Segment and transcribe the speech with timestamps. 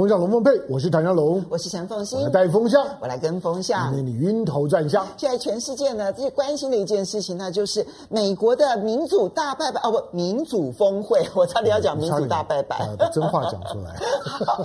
[0.00, 5.06] 风向龙凤配，我是谭家龙，我是陈凤欣，我来带风向，我来跟风向，令你晕头转向。
[5.18, 13.94] 现在全世界呢最关心的一件事情，呢就是美国的民主大拜拜哦，不，民主峰会，我差点要讲民主大拜拜，把真话讲出来。
[14.46, 14.62] 好，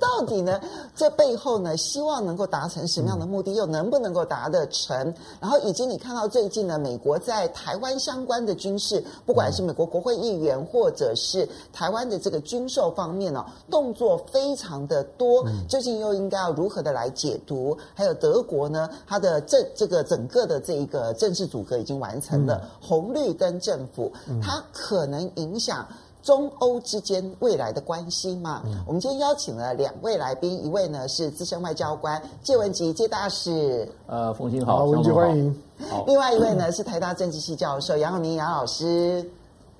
[0.00, 0.60] 到底呢，
[0.96, 5.14] 这背后呢，希望能够达成什么样的目的，又能不能够达得成？
[5.38, 14.71] 然后以及你看到最近呢，美国在台湾相关的军事，不管是美国国会议员，或者是台湾的这个军售方面哦，动作非常。
[14.72, 17.76] 非常的多，究竟又应该要如何的来解读？
[17.94, 18.88] 还有德国呢？
[19.06, 24.10] 它的政这个整个的这一个政治组合已经完成了，红绿灯政府，
[24.42, 25.86] 它可能影响
[26.22, 28.62] 中欧之间未来的关系吗？
[28.86, 35.54] 我们今天邀请了两位来宾，一位呢是资深外交官介文吉介大使，呃，冯鑫好，好，文吉欢迎。
[35.90, 39.22] 好，另外一位呢是台大政治系教授杨永明杨老师。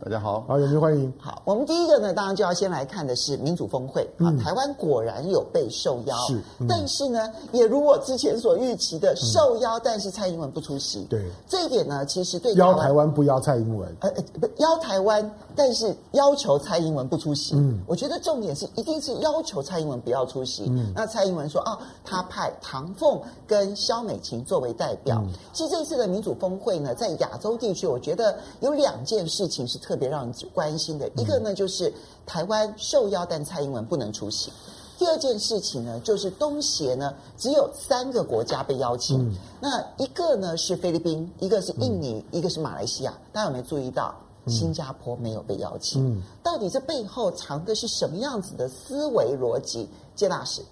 [0.04, 1.12] 大家好，好，有请欢迎。
[1.16, 4.26] 好，我们第一个呢，当然就要先来看的是民主峰会啊。
[4.30, 11.04] 嗯、台湾果然有被受邀，是，嗯、但是呢，也如我之前所预期的，受邀，但是蔡英文不出席。
[11.04, 17.54] 对，这一点呢，其实对邀台湾不邀蔡英文，呃呃，不邀台湾，但是要求蔡英文不出席。
[17.54, 20.64] 嗯，我觉得重点是一定是要求蔡英文不要出席。
[20.68, 25.22] 嗯，那蔡英文说啊，他派唐凤跟肖美琴作为代表。
[25.24, 29.91] 嗯、其实这次的民主峰会呢，在亚洲地区，我觉得有两件事情是特。
[29.92, 31.92] 特别让人关心的一个呢，就是
[32.24, 34.50] 台湾受邀，但蔡英文不能出席。
[34.98, 43.12] 第二件事情呢，就是东协呢只有三个国家被邀请，嗯、那一个呢是菲律宾，一个是印尼，嗯、一个是马来西亚。
[43.34, 44.14] 大家有没有注意到，
[44.46, 46.02] 新加坡没有被邀请？
[46.02, 49.86] 嗯、到底这背后藏的是什么样子的思维逻辑？
[50.16, 50.62] 谢大使，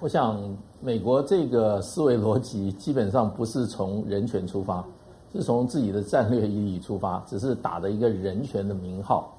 [0.00, 0.40] 我想
[0.80, 4.82] 美国这个思维逻辑基本上不是从人权出发。
[5.34, 9.36] 是从自己的战略意义出发，只是打着一个人权的名号。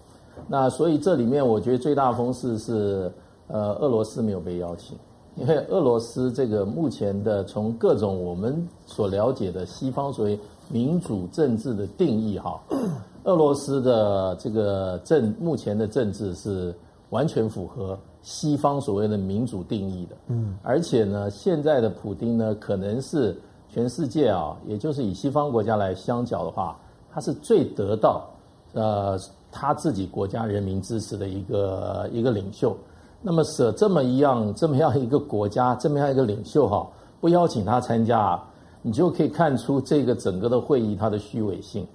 [0.48, 3.10] 那所以这里面，我觉得最大的风势是，
[3.48, 4.98] 呃，俄罗斯没有被邀请，
[5.36, 10.38] 因为俄罗斯这个目前的从各种我们所了解的西方所谓
[10.70, 12.62] 民主政治的定义哈，
[13.24, 16.76] 俄罗斯的这个政目前的政治是
[17.12, 20.18] 完全符合西方所谓的民主定义的。
[20.28, 23.34] 嗯，而且呢，现在的普丁呢，可能是。
[23.76, 26.78] 全世界啊，也就是以西方国家来相较的话，
[27.12, 28.26] 他是最得到
[28.72, 29.20] 呃
[29.52, 32.74] 他自己国家人民支持的一个一个领袖。
[33.22, 36.88] 那么舍这么一样这么样一个国家这么样一个领袖哈，
[37.20, 38.42] 不邀请他参加，
[38.82, 41.86] 你就可以看出这个整个的会议它的虚伪性。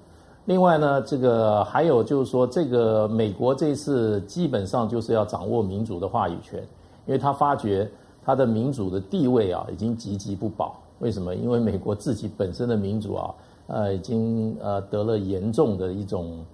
[0.44, 6.60] 另外呢，这个还有就是说，这个美国这次基本上就是要掌握民主的话语权，
[7.06, 7.90] 因为他发觉
[8.22, 10.78] 他的民主的地位啊已经岌岌不保。
[11.00, 11.34] 为什么？
[11.34, 13.34] 因为美国自己本身的民主啊，
[13.68, 16.44] 呃，已经呃得了严重的一种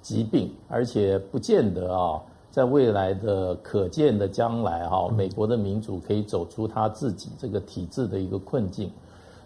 [0.00, 2.22] 疾病，而且不见得啊，
[2.52, 8.88] 在未来的可见的将来哈，美国的民主可以走出他自己这个体制的一个困境。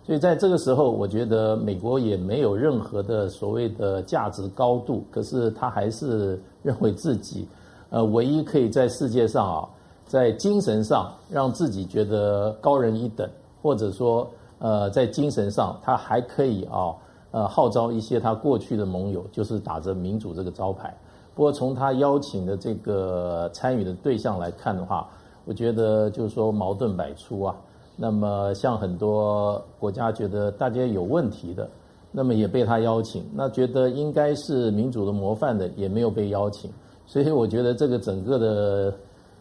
[0.04, 7.49] 所以在这个时候，我觉得美国也没有任何的所谓的价值高度，可是他还是认为自己
[7.88, 9.69] 呃唯一可以在世界上啊，
[10.04, 13.26] 在精神上让自己觉得高人一等，
[13.62, 14.28] 或者说。
[14.60, 16.94] 呃，在精神上，他还可以啊，
[17.31, 20.94] 呃，号召一些他过去的盟友，就是打着民主这个招牌。
[21.34, 25.09] 不过，从他邀请的这个参与的对象来看的话，
[25.47, 27.56] 我觉得就是说矛盾百出啊。
[27.97, 31.66] 那么，像很多国家觉得大家有问题的，
[32.12, 36.70] 那么也被他邀请；那觉得应该是民主的模范的，也没有被邀请。
[37.06, 38.94] 所以，我觉得这个整个的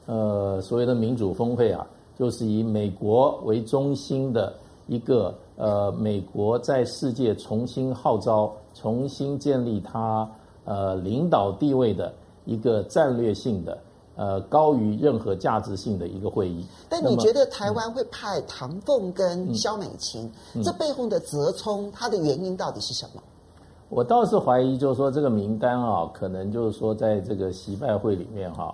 [0.05, 1.85] 呃所谓的民主峰会啊，
[2.17, 4.53] 就是以美国为中心的。
[4.89, 10.27] 一个呃，美国在世界重新号召、重新建立它
[10.65, 12.11] 呃领导地位的
[12.45, 13.77] 一个战略性的
[14.15, 16.65] 呃高于任何价值性的一个会议。
[16.89, 23.21] 但你觉得台湾会派唐凤跟肖美琴，嗯嗯、这背后的折冲，它的原因到底是什么？
[23.89, 28.65] 我倒是怀疑，就是说这个名单啊，可能就是说在这个习拜会里面哈、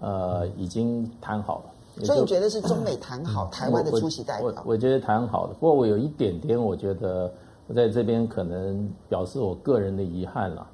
[0.00, 1.64] 啊，呃，已经谈好了。
[2.06, 4.52] 所以你觉得是中美谈好台湾的出席代表？
[4.64, 7.32] 我我觉得谈好的，不过我有一点点，我觉得
[7.66, 10.66] 我在这边可能表示我个人的遗憾了，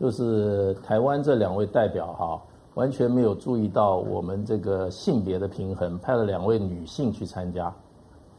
[0.00, 2.42] 就是台湾这两位代表哈，
[2.74, 7.72] 完全没有注意到我们这个性别的平衡，派了两位女性去参加。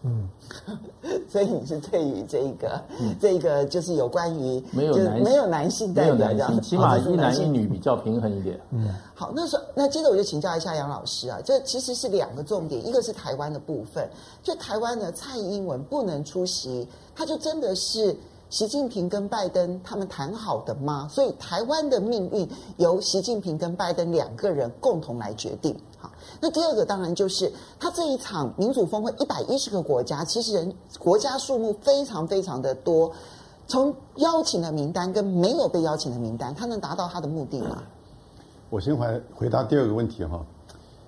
[0.04, 0.28] 嗯，
[1.30, 8.60] 所以你是对于这个，嗯、这个就是有关于没有男没有男性代表，没有男性，起码一男一女比较平衡一点。
[8.72, 14.10] 嗯，好，那时候那接着我就请教一下杨老师啊，这其实是两个重点，一个是台湾的部分，
[14.44, 16.86] 就台湾的，蔡英文不能出席，
[17.16, 18.14] 他就真的是
[18.50, 21.08] 习近平跟拜登他们谈好的吗？
[21.10, 25.74] 所以台湾的命运由习近平跟拜登两个人共同来决定。
[26.44, 27.50] 好，那第二个当然就是
[27.80, 33.10] 他这一场民主峰会，一百一十个国家，其实人国家数目非常非常的多。
[33.66, 37.82] 从邀请的名单跟没有被邀请的名单，他能达到他的目的吗？
[38.70, 40.46] 我先回回答第二个问题哈，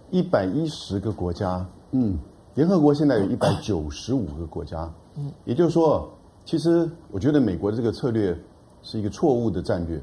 [0.09, 2.17] 一百一十个国家，嗯，
[2.53, 6.09] 联合国现在有一百九十五个国家，嗯，也就是说，
[6.45, 8.37] 其实我觉得美国的这个策略
[8.81, 10.01] 是一个错误的战略，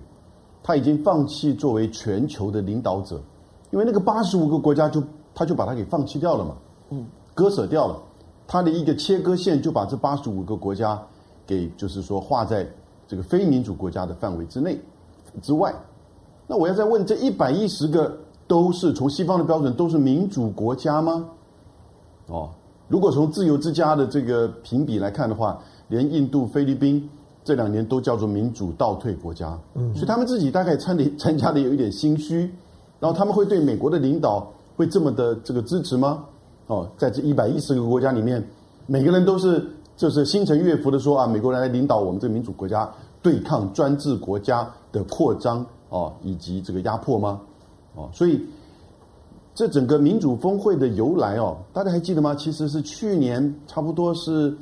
[0.62, 3.18] 他已经放弃作为全球的领导者，
[3.70, 5.02] 因为那个八十五个国家就
[5.34, 6.56] 他就把它给放弃掉了嘛，
[6.90, 8.00] 嗯，割舍掉了，
[8.46, 11.00] 他的一个切割线就把这八十五个国家。
[11.44, 12.64] 给就是说划在
[13.08, 14.80] 这个非民主国家的范围之内
[15.42, 15.74] 之外，
[16.46, 21.28] 那我要再问，这一百一十个都是从西方的标准都是民主国家吗？
[22.28, 22.48] 哦，
[22.86, 27.10] 如果从自由之家的这个评比来看的话，连印度、菲律宾
[27.42, 32.48] 这两年都叫做民主倒退国家，嗯，所以他们自己大概参的参加的有一点心虚，
[33.00, 36.24] 然后他们会对美国的领导会这么的这个支持吗？
[36.66, 38.42] 哦，在这一百一十个国家里面，
[38.86, 39.64] 每个人都是。
[39.94, 42.90] 就是心诚悦服的说啊，美国人来领导我们这个民主国家
[43.20, 47.38] 对抗专制国家的扩张哦，以及这个压迫吗？
[47.94, 48.40] 哦，所以
[49.54, 52.34] 这整个民主峰会的由来哦，大家还记得吗？
[52.34, 54.52] 其实是去年差不多是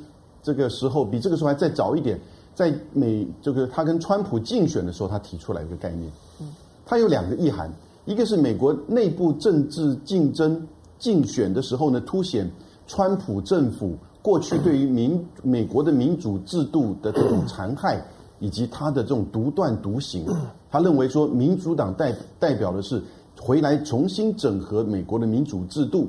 [0.43, 2.19] 这个时候，比这个时候还再早一点，
[2.53, 6.11] 在美这个他跟川普竞选的时候，他提出来一个概念。
[6.41, 6.53] 嗯，
[6.85, 7.71] 他有两个意涵，
[8.05, 10.67] 一个是美国内部政治竞争
[10.99, 12.49] 竞选的时候呢，凸显
[12.87, 13.97] 川普政府。
[14.23, 17.99] 过去对于民美国的民主制度的这种残害，
[18.37, 20.27] 以及他的这种独断独行，
[20.69, 23.01] 他认为说民主党代代表的是
[23.39, 26.07] 回来重新整合美国的民主制度，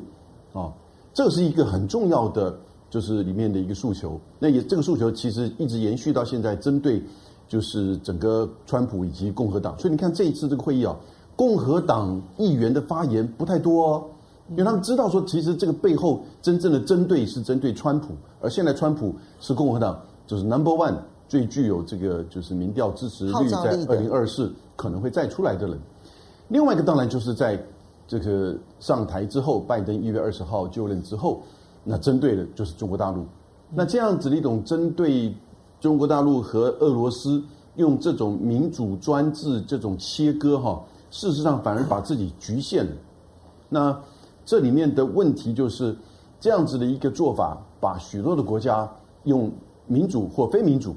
[0.52, 0.70] 啊，
[1.14, 2.54] 这是一个很重要的，
[2.90, 4.20] 就是里面的一个诉求。
[4.38, 7.02] 那也这个诉求其实一直延续到现在，针对
[7.48, 9.74] 就是整个川普以及共和党。
[9.78, 10.94] 所以你看这一次这个会议啊，
[11.37, 14.05] 共和党议员的发言不太多哦。
[14.50, 18.08] 因为他们知道说，其实这个背后真正的针对是针对川普，
[18.40, 20.94] 而现在川普是共和党就是 number one
[21.29, 23.56] 最具有这个就是民调支持率在
[23.88, 25.79] 二零二四可能会再出来的人。
[26.49, 27.58] 另外一个当然就是在
[28.06, 31.40] 这个上台之后，拜登一月二十号就任之后，
[31.82, 33.25] 那针对的就是中国大陆。
[33.70, 35.34] 那这样子的一种针对
[35.81, 37.43] 中国大陆和俄罗斯
[37.76, 42.92] 用这种民主专制这种切割哈，事实上反而把自己局限了。
[43.68, 43.96] 那
[44.44, 45.94] 这里面的问题就是，
[46.40, 48.90] 这样子的一个做法，把许多的国家
[49.24, 49.52] 用
[49.86, 50.96] 民主或非民主，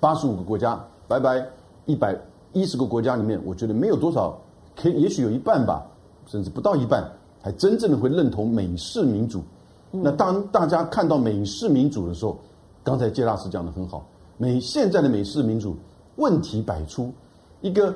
[0.00, 1.44] 八十五个国家，拜拜，
[1.86, 2.16] 一百
[2.52, 4.38] 一十个国家里面，我觉得没有多少，
[4.74, 5.84] 可以也许有一半吧，
[6.26, 7.04] 甚至不到一半，
[7.42, 9.42] 还真正的会认同美式民主。
[9.90, 12.38] 那当大家看到美式民主的时候，
[12.84, 14.06] 刚才杰大使讲的很好，
[14.36, 15.76] 美现在的美式民主
[16.16, 17.12] 问题百出，
[17.60, 17.94] 一个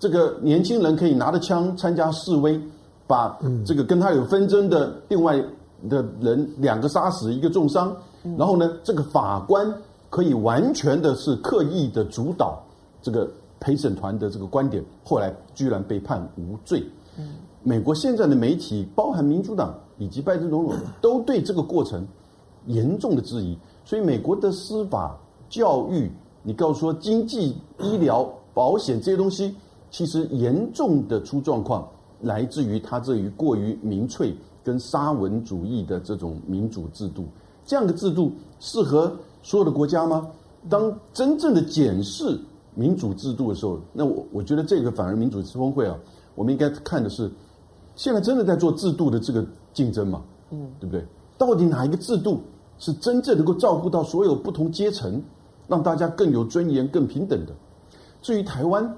[0.00, 2.60] 这个年轻人可以拿着枪参加示威。
[3.06, 3.36] 把
[3.66, 5.36] 这个跟他有纷争的另外
[5.88, 7.92] 的人两个杀死，一个重伤，
[8.38, 9.66] 然后呢，这个法官
[10.08, 12.62] 可以完全的是刻意的主导
[13.02, 16.80] 这个陪审团的这个观点，后来居然被判无罪。
[17.64, 22.06] 美国现在的媒体，包含民主党以及拜登总统，都对这个过程
[22.66, 23.58] 严重的质疑。
[23.84, 25.18] 所以，美国的司法、
[25.48, 26.08] 教育，
[26.44, 28.24] 你告诉说经济、医疗、
[28.54, 29.52] 保险这些东西，
[29.90, 31.88] 其实严重的出状况。
[32.22, 37.24] 来自于他这于过于民粹跟沙文主义的这种民主制度，
[37.64, 39.10] 这样的制度适合
[39.42, 40.28] 所有的国家吗？
[40.68, 42.38] 当真正的检视
[42.74, 45.96] 民主制度的时候，那我我觉得这个反而民主峰会啊，
[46.34, 47.30] 我们应该看的是，
[47.96, 49.42] 现在真的在做制度的这个
[49.72, 50.22] 竞争嘛？
[50.50, 51.02] 嗯，对不对？
[51.38, 52.42] 到底哪一个制度
[52.78, 55.22] 是真正能够照顾到所有不同阶层，
[55.68, 57.52] 让大家更有尊严、更平等的？
[58.20, 58.94] 至于台湾，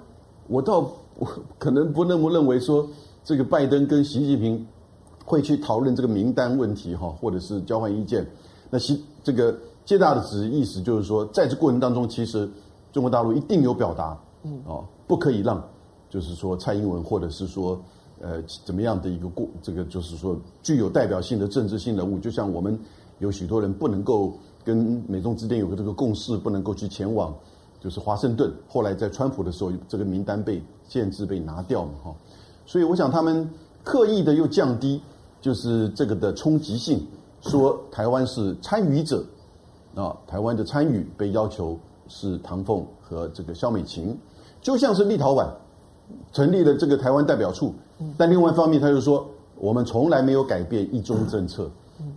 [0.48, 0.80] 我倒
[1.18, 2.88] 我 可能不那么认为说。
[3.24, 4.66] 这个拜登跟习近平
[5.24, 8.26] 会去讨论这个名单问题哈，或者是交换意见。
[8.68, 12.50] 那习这个接大的旨意思就是说，在这过程当中，其实
[12.90, 15.62] 中国大陆一定有表达，嗯，哦，不可以让，
[16.10, 17.80] 就是说蔡英文或者是说
[18.20, 22.76] 呃怎么样的一个过，这个就是说具有代表性的政治性人物，就像我们
[23.20, 27.32] 有许多人不能够跟美中之间有个这个共识，不能够去前往
[27.82, 28.52] 就是华盛顿。
[28.68, 32.14] 后来在川普的时候，这个名单被限制被拿掉嘛，哈。
[32.64, 33.50] 所以我想，他们
[33.82, 35.02] 刻意的又降低，
[35.40, 37.04] 就是这个的冲击性，
[37.40, 39.24] 说台湾是参与者，
[39.96, 44.16] 啊，台湾的参与被要求是唐凤和这个肖美琴，
[44.60, 45.48] 就像是立陶宛
[46.32, 47.74] 成立了这个台湾代表处，
[48.16, 51.68] 但另外一方面他就说，我们从来没有改变一中政策，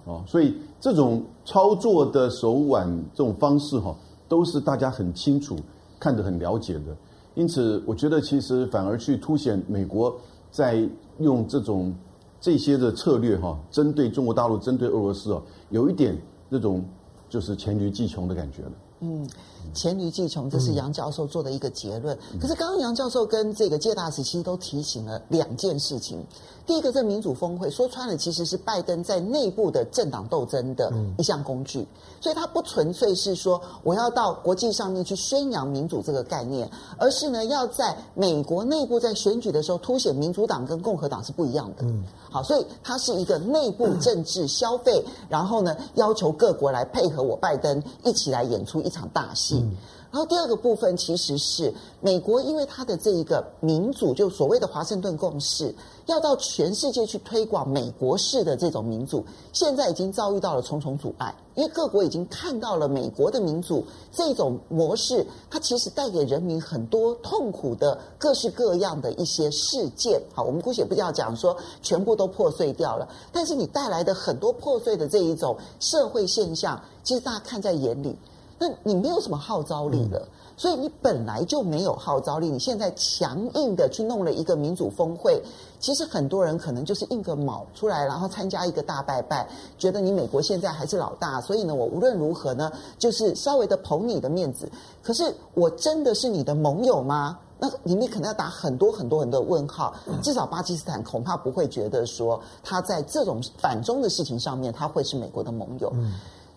[0.05, 3.95] 啊，所以这种操作的手腕，这种方式哈，
[4.27, 5.58] 都是大家很清楚、
[6.00, 6.96] 看得很了解的。
[7.34, 10.15] 因此，我觉得其实反而去凸显美国
[10.51, 10.88] 在
[11.20, 11.94] 用这种
[12.39, 16.17] 这些的策略哈，针对中国大陆、针对俄罗斯哦，有一点
[16.48, 16.84] 那种
[17.27, 18.72] 就是黔驴技穷的感觉了。
[18.99, 19.27] 嗯，
[19.73, 22.17] 黔驴技穷，这是杨教授做的一个结论。
[22.33, 26.23] 嗯、可是刚刚杨教授跟这个介大使其实都提醒了两件事情。
[26.65, 31.81] 第一个，这民主峰会说穿了，其实是拜登在内部的政党斗争的一项工具。
[31.81, 31.87] 嗯、
[32.19, 41.83] 所以，他不纯粹是说我要到国际上面去宣扬民主这个概念，而是呢，要在美国内部在选举的时候凸显民主党跟共和党是不一样的。
[41.83, 49.56] 嗯，好，所以它是一个内部政治消费，嗯、然后呢，要求各国来配合我拜登一起来演出一场大戏。
[49.56, 49.75] 嗯
[50.12, 55.75] 然后第二个部分其实是美国，因为它的这一个民主，就所谓的华盛顿共识，
[56.06, 61.36] 要到全世界去推广美国式的这种民主，现在已经遭遇到了重重阻碍。
[61.56, 70.22] 因为各国已经看到了美国的民主这种模式，它其实带给人民很多痛苦的各式各样的一些事件。
[70.34, 78.15] 好，我们姑且不要讲说全部都破碎掉了，但是你带来的很多破碎的这一种社会现象，其实大家看在眼里。
[78.65, 82.50] 那你没有什么号召力了，所以你本来就没有号召力。
[82.50, 85.39] 你现在强硬的去弄了一个民主峰会，
[85.79, 94.67] 其实很多人可能就是印个卯出来，然后参加一个大拜拜，觉得你美国现在还是老大，所以呢，我无论如何呢，就是稍微的捧你的面子。
[95.03, 97.38] 可是我真的是你的盟友吗？
[97.57, 99.93] 那里面可能要打很多很多很多问号。
[100.22, 105.93] 至少巴基斯坦恐怕不会觉得说他在这种反中的事情上面，他会是美国的盟友。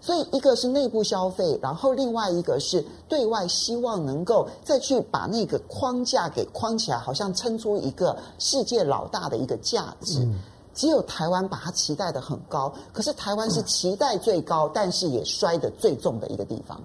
[0.08, 10.20] 所以，一个是内部消费，然后另外一个是对外希望能够再去把那个框架给框起来，好像撑出一个世界老大的一个价值。
[10.20, 10.40] 嗯、
[10.72, 16.82] 只有台湾把它期待得很高，可是台湾是期待最高，但是也摔得最重的一个地方。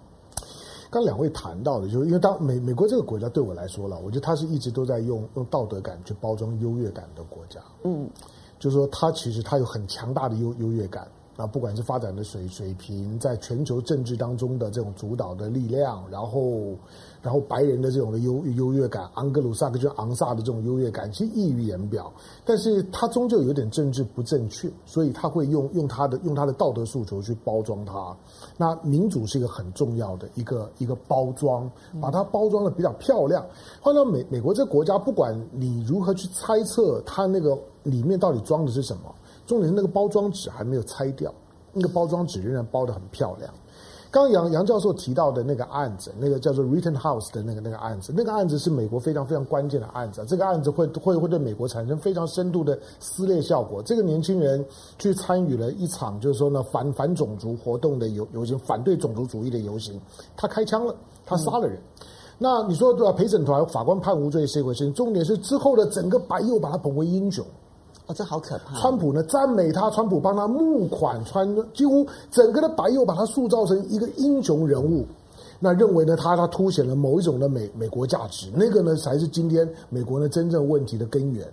[0.89, 7.62] 刚两位谈到的，就是因为当美美国这个国家对我来说了，我觉得它是一直都在用用道德感去包装优越感的国家。
[7.86, 8.06] 嗯，
[8.60, 11.08] 就是说它其实它有很强大的优优越感。
[11.36, 16.75] 那不管是发展的水水平，在全球政治当中的这种主导的力量，然后，
[17.22, 22.13] 然后白人的这种的优优越感，昂格鲁萨克就昂萨的这种优越感，其实溢于言表。
[22.46, 28.16] 但是他终究有点政治不正确，所以他会用用他的用他的道德诉求去包装它。
[28.56, 33.44] 那民主是一个很重要的一个一个包装，把它包装的比较漂亮。
[33.82, 39.16] 换到美美国这个国家，不管你如何去猜测它那个里面到底装的是什么。
[39.46, 41.34] 重点是那个包装纸还没有拆掉，
[41.74, 43.54] 那个包装纸仍然包得很漂亮。
[44.12, 50.24] 刚杨杨教授提到的那个案子，那个叫做 Rittenhouse 的那个那个案子，那个案子是美国非常非常关键的案子。
[50.28, 53.82] 这个案子会会会对美国产生非常深度的撕裂效果。
[53.82, 54.64] 这个年轻人
[55.00, 60.00] 去参与了一场就是说呢反反种族活动的游游行，反对种族主义的游行，
[60.38, 60.96] 他开枪了，
[61.26, 61.80] 他杀了人。
[62.38, 63.12] 那你说对吧？
[63.12, 67.44] 陪审团法官判无罪是一回事，重点是之后的整个白右把他捧为英雄。
[68.05, 68.79] 哦，这好可怕！
[68.81, 75.05] 川普呢赞美他，川普帮他募款，川几乎整个的白右把他塑造成一个英雄人物。
[75.60, 81.48] 那认为呢，他他凸显了某一种的美美国价值，那个呢才是今天美国呢真正问题的根源。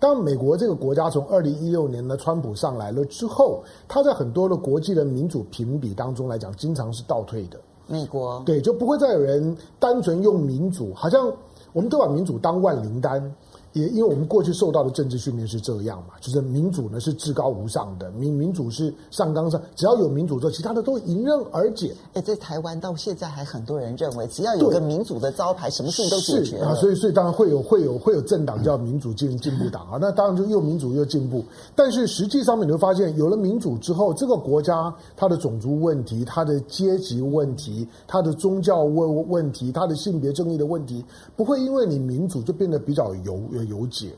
[0.00, 7.60] 当美国这个国家从二零一六年呢川普上来了之后，他在很多的国际的民主评比当中来讲，经常是倒退的。
[7.86, 11.32] 美国对，就不会再有人单纯用民主，好像
[11.72, 13.32] 我们都把民主当万灵丹。
[13.74, 21.92] 也因为我们过去受到的政治训练是这样嘛，就是民主呢是至高无上的，民民主是上纲上，只要有民主之后，其他的都迎刃而解。
[22.12, 26.68] 哎，在台湾到现在还很多人认为，只要有个民主的招牌，什么事情都解决了。
[26.68, 31.44] 啊，所以所以当然会有会有会有政党叫民主进进步党啊，那当然就又民主又进步。
[31.74, 41.04] 但是实际上面你会发现，有了民主之后，这个国家它的种族问题、它的阶级问题、它的宗教问问题、它的性别正义的问题，
[41.34, 43.63] 不会因为你民主就变得比较有有。
[43.64, 44.14] 有解，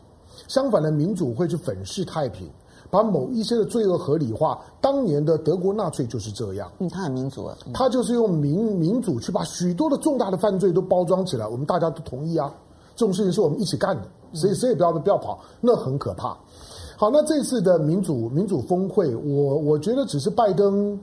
[0.49, 2.49] 相反的，民主会去粉饰太平，
[2.91, 4.61] 把某一些的罪恶合理化。
[4.81, 11.47] 当年的德国纳粹就是这样，嗯，他很民主啊，嗯、他就是用民民主去把许多的重大的犯罪都包装起来。
[11.47, 12.55] 我们大家都同意啊，
[12.95, 14.03] 这种事情是我们一起干的，
[14.35, 16.37] 谁谁也不要不要跑，那很可怕。
[16.97, 20.99] 好，那这次的民主民主峰会，我我觉得只是拜登，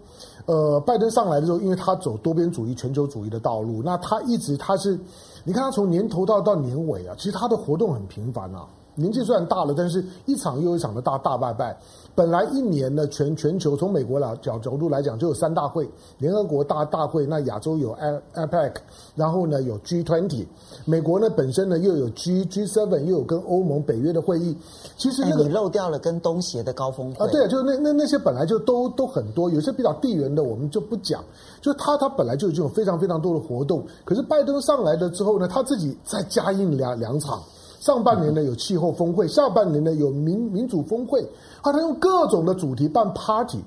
[0.45, 4.99] 呃，拜登上来的时候，因为他走多边主义、全球主义的道路，那他一直他是。
[5.43, 8.65] 你看他从年头到到年尾啊，其实他的活动很频繁啊。
[8.95, 11.77] 年纪虽然大了，但是一场又一场的大大拜拜。
[12.15, 17.91] 本来一年呢，全全球从美国来角角度来讲，就有三大会：联合国大大会，那亚洲有
[18.35, 18.73] APEC，
[19.15, 20.45] 然后呢有 G20。
[20.85, 24.55] 美国呢本身呢又有 G G7，又有跟欧盟、北约的会议。
[24.95, 31.23] 其实那个你漏掉了跟东协的高峰会啊，对啊，就是那那那些本来就都都很多，有些比较地缘的我们就不讲。
[31.61, 37.41] 就是他他本来就有这种非常非常多的活动，可是拜登上来了之后呢，他自己再加印两两场。
[37.83, 41.21] 上半年呢有气候峰会，下半年呢有民民主峰会，
[41.61, 43.59] 啊，他用各种的主题办 party，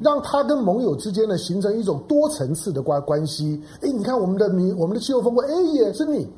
[0.00, 3.62] 让他跟盟友之间呢形成一种多层次的关关系。
[3.80, 6.28] 哎，你看我们的民我们的气候峰会，哎也是你，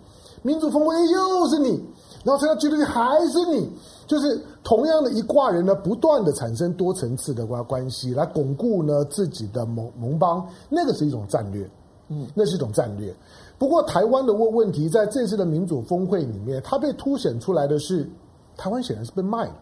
[0.43, 1.83] 民主峰会又是你，
[2.23, 3.67] 然后参加 G20 还是你，
[4.07, 11.67] 就是同样的一挂人呢，不断的产生多层次的关关系，来巩固呢自己的盟盟邦，那个是一种战略，
[12.11, 13.11] 嗯，那是一种战略。
[13.59, 18.07] 不过，台湾的问问题在这次的民主峰会里面，它被凸显出来的是，
[18.57, 19.55] 台湾显然是被卖了。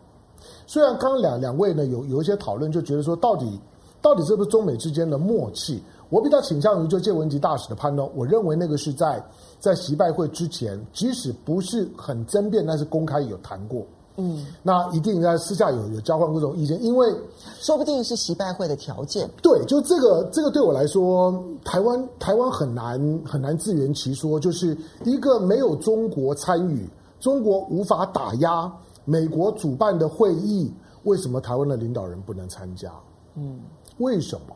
[0.66, 3.58] 虽然刚刚两两位呢有有一些讨论，就觉得说到底
[4.02, 5.80] 到底是不是中美之间的默契？
[6.10, 9.24] 我比较倾向于就谢文吉大使的判断，我认为那个是在
[9.58, 13.84] 在习拜会之前，即使不是很争辩，但是公开有谈过。
[14.16, 17.12] 嗯，那一定在私下有有交换各种意见，因为
[17.58, 19.28] 说不定是习拜会的条件。
[19.42, 28.72] 对，就这个这个对我来说，台湾台湾很难很难自圆其说，就是一个没有中国参与，中国无法打压
[29.04, 32.92] 美国主办的会议，为什么台湾的领导人不能参加？
[33.34, 33.58] 嗯，
[33.98, 34.54] 为什么？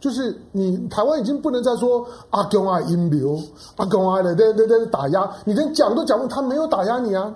[0.00, 3.40] 就是你台湾已经不能再说阿公啊阴谋，
[3.76, 7.34] 阿公啊的在在在打压，你连讲都讲不，他没有打压你啊。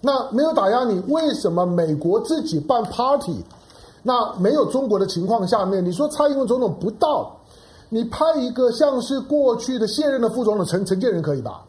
[0.00, 3.44] 那没有打压你，为什么美国自己办 party？
[4.02, 7.36] 那没有中国的情况下面，你说蔡英文总统不到，
[7.88, 11.62] 你派一个像是过去的现任的副总统陈陈建仁可以吧？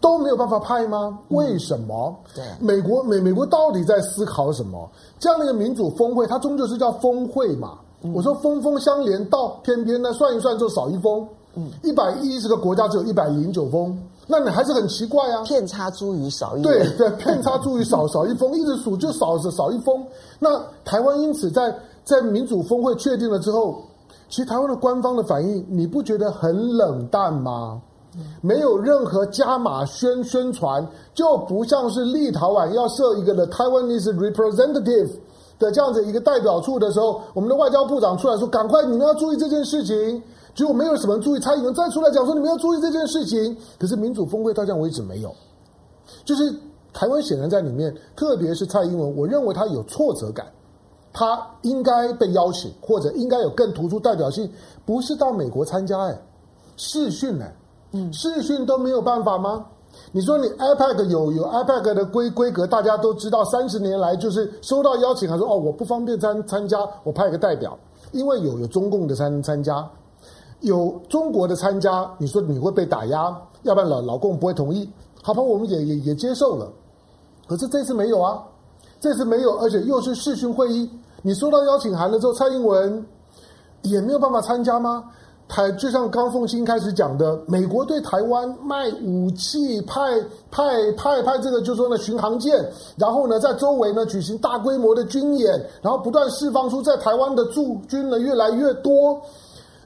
[0.00, 1.18] 都没有办法派吗？
[1.28, 2.16] 为什么？
[2.34, 4.88] 对，美国美美国到底在思考什么？
[5.18, 7.78] 这样的一个民主峰会，它终究是叫峰会嘛？
[8.14, 11.26] 我说峰峰相连，到偏偏呢算一算就少一峰。
[11.56, 14.00] 嗯，一百一十个国家只有一百零九峰。
[14.30, 15.42] 那你还是很奇怪啊！
[15.42, 20.06] 遍差茱萸少一对对，遍差茱萸少 少一封，一直数就少少一封。
[20.38, 23.82] 那台湾因此在在民主峰会确定了之后，
[24.28, 27.82] 其实台湾的官方的反应，你不觉得很冷淡吗？
[28.40, 35.10] 没有任何加码宣宣传，就不像是立陶宛要设一个的 Taiwanese representative
[35.58, 40.22] 的这样子一个代表处的时候，我们的外交部长出来说：“赶快，你们要注意这件事情。”
[40.54, 43.56] 结果没有什么人注意，蔡英文再出来讲说，你们要注意这件事情。
[43.78, 45.34] 可是民主峰会到现在为止没有，
[46.24, 46.52] 就是
[46.92, 50.46] 台湾显然在里面，特别是蔡英文，我认为他有挫折感，
[51.12, 54.50] 他应该被邀请，或者应该有更突出代表性，
[54.84, 56.20] 不是到美国参加哎，
[56.76, 57.54] 视讯哎，
[57.92, 59.64] 嗯，视讯都没有办法吗？
[60.12, 67.78] 你说你 IPAC 有有 IPAC 的规规格，大家都知道，三十年来就是收到邀请，还说哦我不方便参参加，我派一个代表，
[68.12, 69.88] 因为有有中共的参参加。
[70.60, 74.88] 有中国的参加，你说你会被打压，要不然老老共不会同意。
[75.22, 76.70] 好吧，我们也也也接受了。
[77.46, 78.42] 可是这次没有啊，
[79.00, 80.88] 这次没有，而且又是视讯会议。
[81.22, 83.04] 你收到邀请函了之后，蔡英文
[83.82, 85.04] 也没有办法参加吗？
[85.46, 90.00] 台就像刚凤馨开始讲的，美国对台湾卖武器，派
[90.48, 92.64] 派派派这个就是说呢巡航舰，
[92.96, 99.20] 然后呢在周围呢举行大规模的军演，然后不断释放出在台湾的驻军呢越来越多。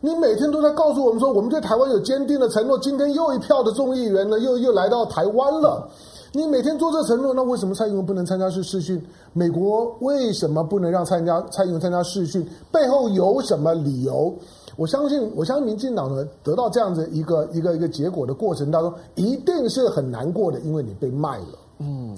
[0.04, 2.78] 你每天都在告诉我们说，我们对台湾有坚定的承诺。
[2.80, 5.88] 今天又一票的众议员呢，又又来到台湾了。
[6.30, 9.02] 你每天做这承诺，那为什么蔡英文不能参加是试训？
[9.32, 12.46] 美国为什么不能让参加蔡英文参加试训？
[12.70, 14.30] 背后有什么理由？
[14.76, 21.58] 我相信，我相信民进党呢得到这样子一个一个一个结果的过程当中，一定是很难过的，因为你被卖了。
[21.78, 22.14] 嗯，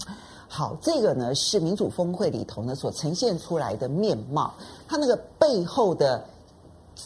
[0.49, 4.53] 好，这个呢是民主峰会里头呢所呈现出来的面貌，
[4.88, 6.20] 它那个背后的。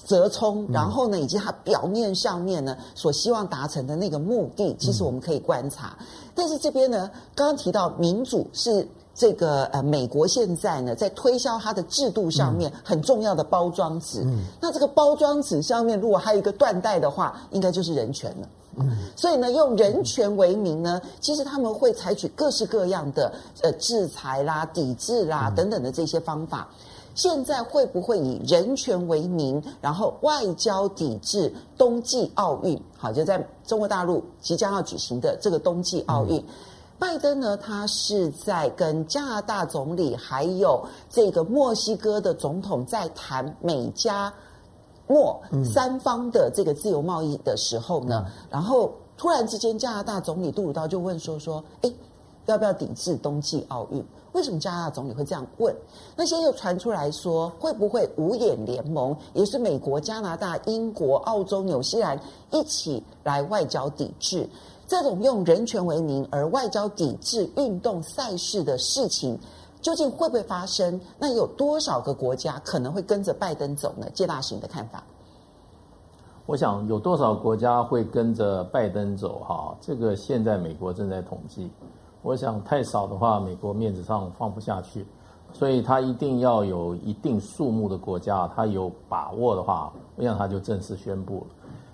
[0.07, 5.96] 折冲，然后呢，以及他表面上面呢所希望达成的那个目的，其实我们可以观察。
[6.35, 14.24] 但是这边呢，刚刚提到民主是这个呃美国现在呢在推销它的制度上面很重要的包装纸。
[14.61, 18.48] 那这个包装纸上面如果还有一个断代的话，应该就是人权了。
[18.76, 26.68] 嗯所以呢，用人权为名呢，其实他们会采取各式各样的呃制裁啦、抵制啦等等的这些方法。
[27.14, 32.81] 现在会不会以人权为名，然后外交抵制冬季奥运？
[32.96, 36.44] 好，就在中国大陆即将要举行的这个冬季奥运，
[36.99, 44.33] 拜登呢，他是在跟加拿大总理还有这个墨西哥的总统在谈美加
[45.07, 51.92] 墨三方的这个自由贸易的时候呢，然后突然之间，加拿大总理杜鲁道就问说说，哎。
[52.46, 54.05] 要不要抵制冬季奥运？
[54.32, 55.74] 为什么加拿大总理会这样问？
[56.16, 62.18] 那些又传出来说，会不会五眼联盟，也是美国、加拿大、英国、澳洲、纽西兰
[62.50, 64.48] 一起来外交抵制？
[64.86, 69.38] 这种用人权为名而外交抵制运动赛事的事情，
[69.80, 71.00] 究竟会不会发生？
[71.18, 74.08] 那有多少个国家可能会跟着拜登走呢？
[74.14, 75.02] 介大使的看法？
[76.46, 79.38] 我想有多少国家会跟着拜登走？
[79.40, 81.70] 哈，这个现在美国正在统计。
[82.22, 85.06] 我想太少的话，美国面子上放不下去，
[85.52, 91.46] 所以他一定要有一定数目的国家，他有把握的话，我想他就正式宣布了。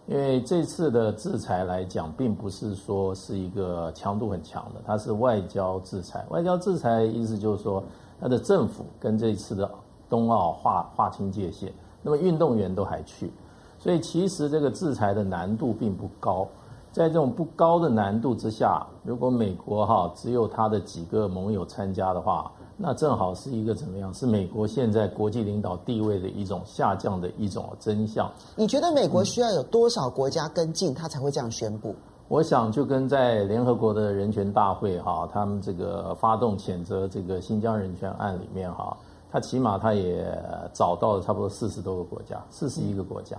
[0.08, 6.24] 因为这次的制裁来讲，并不是说是一个强度很强的，它是外交制裁。
[6.30, 7.82] 外交制裁意思就是说，
[8.20, 9.68] 他的政府跟这一次的
[10.08, 13.32] 冬奥划划清界限，那么运动员都还去。
[13.78, 16.46] 所以其实这个制裁的难度并不高，
[16.96, 24.14] 在这种不高的难度之下，如果美国哈只有他的几个盟友参加的话，那正好是一个怎么样？
[24.14, 28.32] 是美国现在国际领导地位的一种下降的一种真相。
[28.56, 31.94] 你觉得美国需要有多少国家跟进，他才会这样宣布？
[32.28, 38.96] 我想就跟在联合国的人权大会哈，他们这个发动谴责这个新疆人权案里面哈，
[39.30, 40.26] 他起码他也
[40.72, 43.36] 找到了差不多四十多个国家，四十一个国家。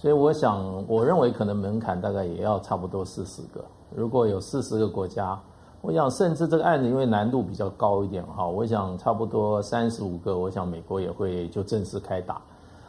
[0.00, 3.64] 所以我想，我认为可能门槛大概也要差不多四十个。
[3.90, 5.36] 如果有四十个国家，
[5.80, 12.40] 我想甚至这个案子因为难度比较高一点哈，我想差不多三十五个，我想美国也会就正式开打。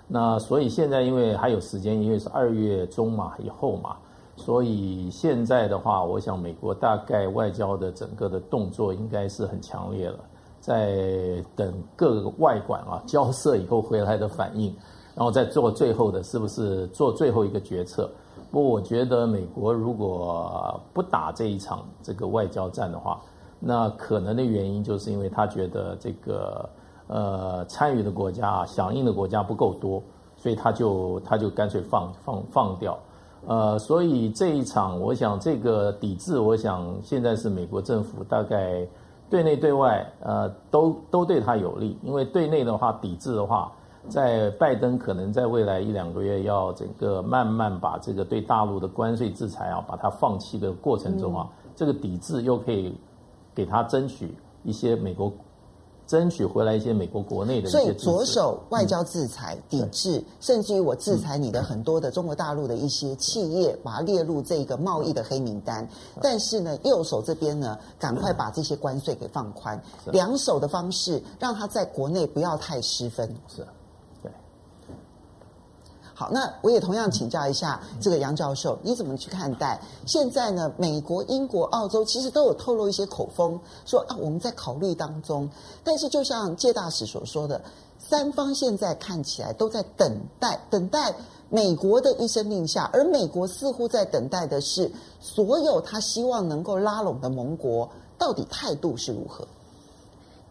[0.07, 3.95] 那所以现在因为还有时间，因为是二月中嘛，以后嘛，
[4.35, 10.19] 所以现在的话，我想美国大概外交的整个的动作应该是很强烈了，
[10.59, 14.75] 在等各个外管啊交涉以后回来的反应。
[15.15, 18.09] 然后再做最后的，是不是做最后一个决策？
[18.51, 23.19] 不我觉得美国如果不打这一场这个外交战的话，
[23.59, 26.69] 那可能的原因就是因为他觉得这个
[27.07, 30.01] 呃参与的国家啊、响应的国家不够多，
[30.37, 32.97] 所以他就他就干脆放放放掉。
[33.45, 38.87] 呃，所以这一场，我想这个抵制，我想现在是美国政府大概
[39.29, 43.71] 对内对外呃都都对他有利，因为对内的话抵制的话。
[44.07, 52.97] 在拜登可能在未来一两个月要整个慢慢把这个对大陆的关税制裁啊，把它放弃的过程中啊，这个抵制又可以
[53.53, 54.33] 给他争取
[54.63, 55.31] 一些美国，
[56.07, 57.69] 争取回来一些美国国内的。
[57.69, 65.87] 所以左手外交制裁抵制，甚至于我制裁你的很多的中国大陆的一些企业，把它列入这个贸易的黑名单。
[66.21, 69.79] 但是呢，右手这边呢，赶快把这些关税给放宽，
[70.11, 73.29] 两手的方式让他在国内不要太失分。
[73.47, 73.63] 是。
[76.19, 80.69] 好，那我也同样请教一下这个杨教授，你怎么去看待现在呢？
[80.75, 85.49] 美国、英国、澳洲其实都有透露一些口风，说啊，我们在考虑当中。
[85.81, 87.61] 但是就像介大使所说的，
[87.97, 91.15] 三方现在看起来都在等待，等待
[91.47, 99.47] 美国的一声令下，而美国似乎在等待的是所有他希望能够拉拢的盟国到底态度是如何。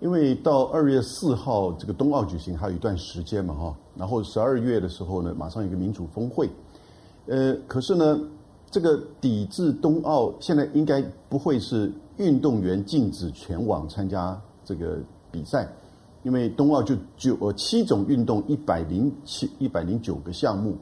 [0.00, 6.48] 因为到二月四号这个冬奥举行还有一段时间嘛哈，然后十二月的时候呢，马上有一个民主峰会，
[7.26, 8.20] 呃，可是呢，
[8.70, 14.98] 这个抵制冬奥现在应该不会是运动员禁止全网参加这个
[15.32, 15.68] 比赛，
[16.22, 20.76] 因为冬奥就就呃七种运动一百零七一百零九个项目，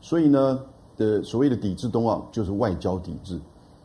[0.00, 0.60] 所以呢
[0.96, 3.36] 的所谓的抵制冬奥就是外交抵制，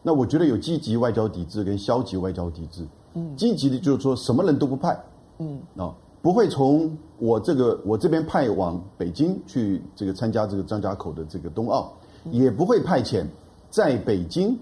[0.03, 2.87] 那我觉得有积极外交抵制跟消极外交抵制。
[3.13, 4.97] 嗯，积极的就是说什么人都不派，
[5.39, 11.91] 嗯啊，不会从我这个我这边派往北京去这个参加这个张家口的这个冬奥，
[12.31, 13.25] 也不会派遣
[13.69, 14.57] 在北京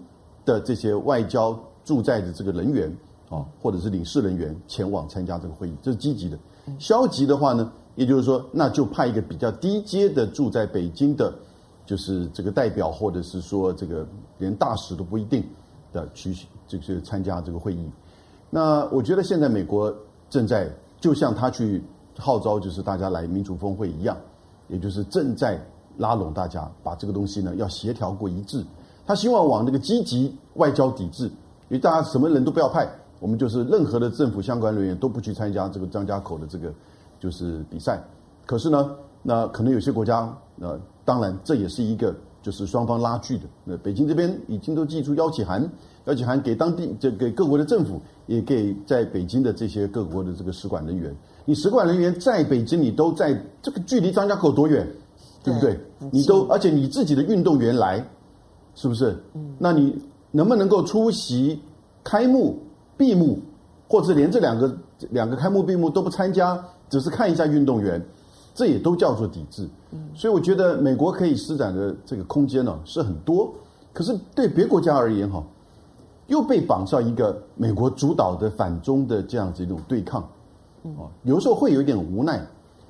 [0.46, 2.90] 的这些外交驻在的这个人员
[3.30, 6.38] 啊，或者是领事人员前往参加这个会议，这是积极的。
[6.80, 11.34] 消极的话呢，也就是说，那就派一个比较低阶的住在北京的，
[11.86, 14.06] 就是这个代表，或者是说这个
[14.38, 15.44] 连大使都不一定
[15.94, 16.36] 的去
[16.68, 17.90] 这个参加这个会议。
[18.50, 19.94] 那我觉得现在美国
[20.30, 21.84] 正在就像他去
[22.18, 24.18] 号召，就是大家来民主峰会一样，
[24.68, 25.60] 也就是正在
[25.98, 28.64] 拉拢大家，把这个东西呢要协调过一致。
[29.06, 31.32] 他希望往那个积极外交抵制，因
[31.70, 32.88] 为大家什么人都不要派，
[33.20, 36.74] 我们就是任何的政府相关人员都不去参加这个张家口的这个
[37.20, 38.02] 就是比赛。
[38.46, 43.44] 可是呢，那可能有些国家，呃，当然这也是一个就是双方拉锯的。
[43.64, 45.70] 那北京这边已经都寄出邀请函。
[46.08, 51.14] 邀请函给当地，这给各国的政府，也给在北京的这些各国的这个使馆人员。
[51.44, 54.88] 你使馆人员在北京，你都在这个距离张家口多远，
[55.44, 55.78] 对不对？
[56.12, 58.02] 你都，而且你自己的运动员来，
[58.74, 59.16] 是不是？
[59.34, 59.54] 嗯。
[59.60, 59.94] 那你
[60.32, 61.60] 能不能够出席
[62.06, 62.58] 开幕
[62.96, 63.38] 闭幕，
[63.90, 64.78] 或者连这两个
[65.10, 66.58] 两个开幕闭幕都不参加，
[66.90, 68.02] 只是看一下运动员，
[68.56, 69.68] 这也都叫做抵制。
[70.16, 73.54] 所以我觉得美国可以施展的这个空间呢是很多，
[73.92, 75.44] 可是对别国家而言哈，
[76.28, 80.22] 又被绑上一个美国主导的反中的这样子一种对抗，
[80.84, 82.46] 啊，有时候会有一点无奈，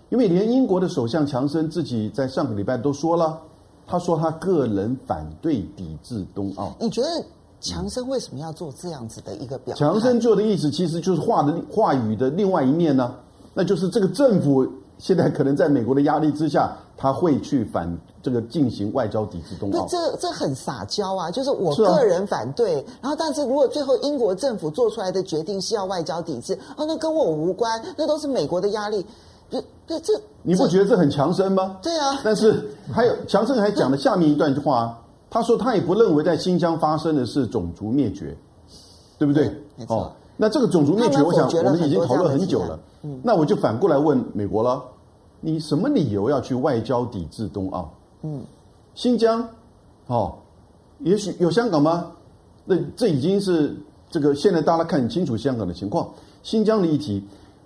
[0.09, 3.39] 因为连英国的首相强生自己在上个礼拜都说了。
[3.89, 6.75] 他说他个人反对抵制冬奥。
[6.77, 7.07] 你觉得
[7.61, 9.79] 强生为什么要做这样子的一个表态？
[9.79, 13.15] 强生做的意思其实就是话的话语的另外一面呢，
[13.53, 14.67] 那就是这个政府
[14.97, 19.85] 现在可能在美国的压力之下，他会去反这个进行外交抵制冬奥。
[19.87, 29.05] 这这很撒娇啊，就是我个人反对，啊、然后但是如果最后英国政府做出来的决定是要外交抵制，哦，那跟我无关，那都是美国的压力。
[29.49, 31.77] 这这这，你不觉得这很强生吗？
[31.81, 32.19] 对啊。
[32.23, 38.35] 但是还有强生还讲了下面一段话，他说他也不认为在新疆发生的是种族灭绝，
[39.17, 39.49] 对不对？
[39.77, 39.95] 没错。
[39.95, 42.79] 哦，那这个种族灭绝，我想我们已经讨论很久了。
[43.01, 43.19] 嗯。
[43.23, 44.81] 那我就反过来问美国了，
[45.41, 47.91] 你什么理由要去外交抵制冬奥？
[48.21, 48.41] 嗯。
[48.95, 49.47] 新疆，
[50.07, 50.35] 哦，
[50.99, 52.11] 也许有香港吗？
[52.65, 53.75] 那这已经是
[54.09, 56.09] 这个现在大家看很清楚香港的情况，
[56.43, 57.23] 新疆的议题。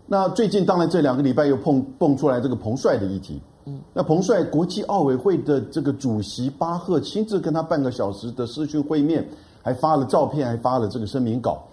[0.07, 9.25] 那最近当然这两个礼拜又碰蹦出来这个彭帅的议题，嗯，那彭帅国际奥委会的这个主席巴赫亲自跟他半个小时的视讯会面，
[9.63, 11.63] 还发了照片，还发了这个声明稿，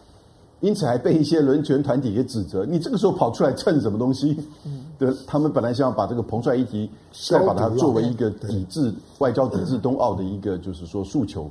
[0.61, 4.37] 因此还被一些人权团体给指责，你这个时候跑出来蹭什么东西？
[4.65, 11.45] 嗯，对，他们本来想要把这个彭帅议题再把它作为一个抵制外交抵制冬奥的一个就是说诉求，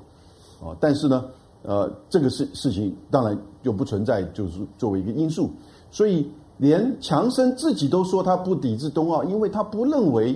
[0.62, 1.26] 啊，但是呢，
[1.64, 5.50] 呃，这个事事情当然就不存在，就是作为一个因素，
[5.92, 6.28] 所以。
[6.60, 10.36] 连强生自己都说他不抵制冬奥，因为他不认为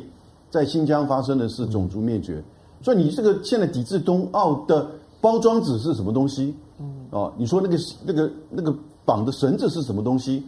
[0.52, 2.44] 在新疆发生的是种族灭绝。
[2.80, 4.88] 所以你这个现在抵制冬奥的
[5.22, 6.54] 包装纸是什么东西？
[6.80, 10.44] 嗯，哦，你说那个那个那个绑的绳子是什么东西？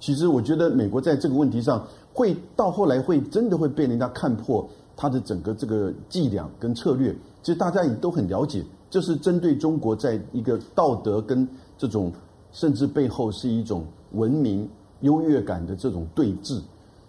[0.00, 7.14] 其实我觉得美国在这个问题上会到后来会真的会被人家看破他的整个这个伎俩跟策略。
[7.42, 11.46] 其实大家也都很了解，这是针对中国在一个道德跟
[11.78, 12.12] 这种
[12.52, 14.68] 甚至背后是一种文明。
[15.02, 16.58] 优越感的这种对峙，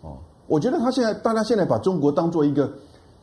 [0.02, 0.17] 哦，
[0.48, 2.70] 我觉得他现在，大家现在把中国当做一个，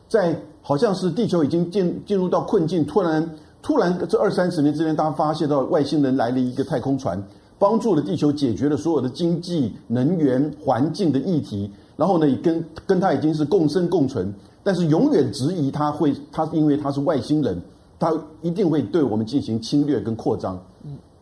[0.09, 3.29] 在好像是地球已经进进入到困境，突然
[3.65, 7.19] 突然这二三十年之间，大家发现到外星人来了一个太空船，
[7.57, 14.31] 帮助了地球解决了所有的经济、能源、环境的议题，然后呢，也跟跟他已经是共生共存，
[14.63, 17.59] 但是永远质疑他会，他因为他是外星人，
[17.97, 20.63] 他一定会对我们进行侵略跟扩张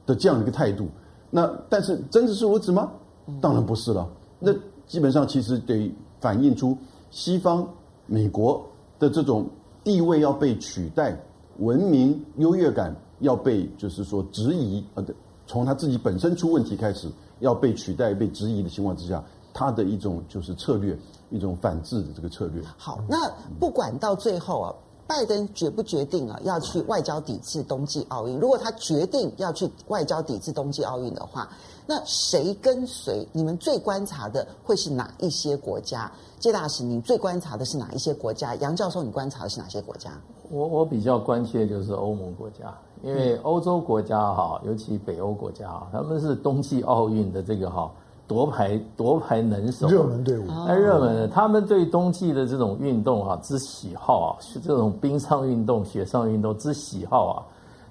[0.05, 0.89] 的这样一个态度。
[1.29, 2.91] 那但是真的是如此吗？
[3.39, 4.05] 当然不是了，
[4.37, 4.51] 那
[4.85, 6.77] 基本上其实得反映出
[7.09, 7.65] 西方
[8.05, 8.61] 美国
[8.99, 9.47] 的这种
[9.81, 11.17] 地位要被取代，
[11.59, 15.05] 文明优越感要被就是说质疑，呃，
[15.47, 20.97] 从他自己本身出问题开始要被取代、被质疑的情况之下，他的一种就是策略，
[21.29, 22.61] 一种反制的这个策略。
[22.77, 24.73] 好，那不管到最后啊。
[25.05, 28.39] 拜登决不决定啊，要去外交抵制冬季奥运？
[28.39, 31.47] 如果他决定要去外交抵制冬季奥运的话，
[31.85, 33.27] 那谁跟随？
[33.33, 36.09] 你们最观察的会是哪一些国家？
[36.39, 38.55] 谢大使，你最观察的是哪一些国家？
[38.55, 40.09] 杨教授，你观察的是哪些国家？
[40.53, 47.89] 我我比较关切就是欧盟国家，因为欧洲国家哈，尤其北欧国家哈，他们是冬季奥运的这个哈。
[48.25, 50.47] 夺牌夺牌能手，热门队伍。
[50.65, 57.43] 太，热门的，他们对冬季的这种运动啊之喜好啊，是这种冰上运动、雪上运动之喜好啊，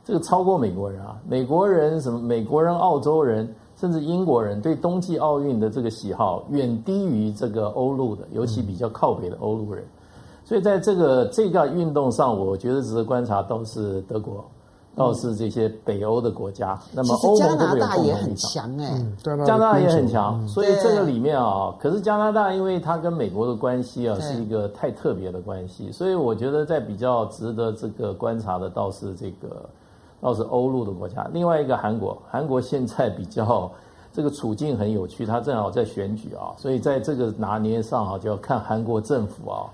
[0.03, 1.21] 这个超过美国人啊。
[1.29, 2.19] 美国人什么？
[2.19, 9.85] 美国人、澳洲人，甚至英国人对冬季奥运的这个喜好远低于这个欧陆的，尤其比较靠北的欧陆人。
[10.53, 14.45] 所以在这个这个运动上，我觉得值得观察都是德国。
[14.95, 18.79] 倒是这些北欧的国家，那么欧盟都会有共同立场。
[18.79, 29.65] 哎，加拿大也很强，所以这个里面啊，可是加拿大因为它跟美国的关系啊是一个太特别的关系，所以我觉得在比较值得这个观察的倒是这个
[30.21, 31.27] 倒是欧陆的国家。
[31.33, 33.73] 另外一个韩国，韩国现在比较
[34.13, 39.73] 这个处境很有趣，它正好在选举啊，所以在这个拿捏上啊，就要看韩国政府啊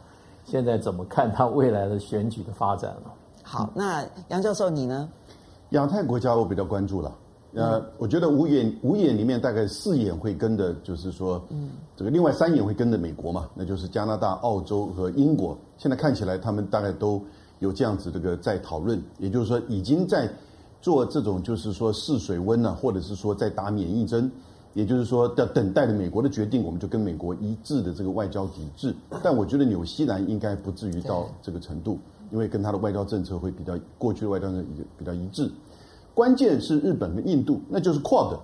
[0.48, 3.12] 现在怎么看它未来的选举的发展了。
[3.42, 5.06] 好，那杨教授你呢？
[5.70, 7.14] 亚太国家我比较关注了。
[7.54, 15.56] 呃，我觉得五眼五眼里面大概四眼会跟着，就是说，嗯，这个另外三眼会跟着美国嘛，那就是加拿大、澳洲和英国。
[15.76, 17.22] 现在看起来，他们大概都
[17.58, 20.30] 有这样子这个在讨论，也就是说，已经在
[20.80, 24.30] 做这种就是说试水温呢，或者是说在打免疫针，
[24.74, 28.94] 也就是说要等待着美国的决定，我们就跟美国一致的这个外交抵制。
[29.22, 31.98] 但我觉得纽西兰应该不至于到这个程度。
[32.30, 34.66] 因为跟他的外交政策会比较过去的外交政策
[34.98, 35.50] 比较一致，
[36.12, 38.38] 关键是日本跟印度，那就是 Quad，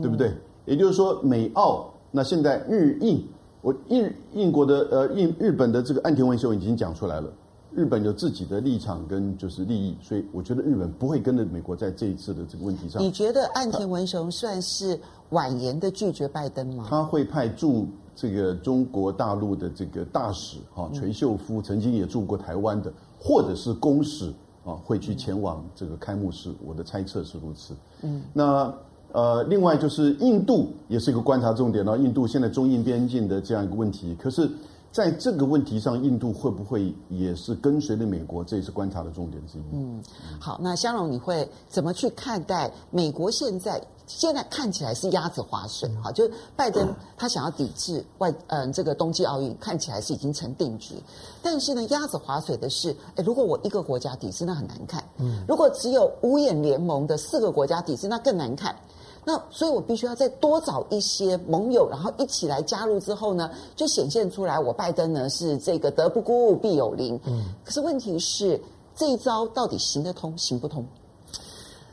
[0.00, 0.28] 对不对？
[0.28, 3.26] 嗯、也就是说美澳，那现在日印，
[3.60, 7.28] 我印印国的呃印日本的这个岸田文雄已经讲出来了，
[7.76, 13.02] 日本有自己的立场跟就是利益，所以我觉得日本不会跟着美国在这一次的这个问题上。
[13.02, 14.98] 你觉得岸田文雄算是
[15.30, 16.86] 婉言的拒绝拜登吗？
[16.88, 24.32] 他会派驻这个中国大陆的这个大使哈垂秀夫，曾经也驻过台湾的，或者是公使。
[24.66, 27.74] 啊，会去前往这个开幕式，我的猜测是如此。
[28.00, 28.74] 嗯，那
[29.12, 31.84] 呃，另外就是印度也是一个观察重点。
[31.84, 34.48] 了印度现在中印边境的这样一个问题，可是
[34.94, 38.44] 在这个问题上，印度会不会也是跟随着美国？
[38.44, 39.62] 这也是观察的重点之一。
[39.72, 40.00] 嗯，
[40.38, 43.82] 好，那香龙你会怎么去看待美国现在？
[44.06, 50.94] 现在看起来是鸭子划水，哈，就是拜登他想要抵制外，嗯，这个冬季奥运看起来是已经成定局，
[51.42, 58.76] 但是呢，鸭子划水的是，哎，如果我一个国家抵制，那很难看，嗯，如果只有五眼联盟的四个国家抵制，那更难看，
[59.24, 68.60] 那所以我必须要再多找一些盟友，然后一起来加入之后呢，就显现出来，我拜登呢是这个德不孤必有邻，嗯，可是问题是
[68.94, 70.86] 这一招到底行得通行不通？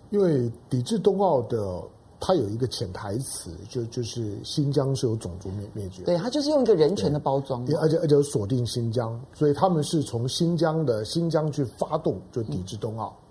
[0.10, 1.82] 因为抵制冬奥的。
[2.24, 13.12] 他有一个潜台词，就就是新疆是有种族灭灭绝，对，他就是用一个人权的包装，而且而且锁定新疆，所以他们是从新疆的新疆去发动，就抵制冬奥。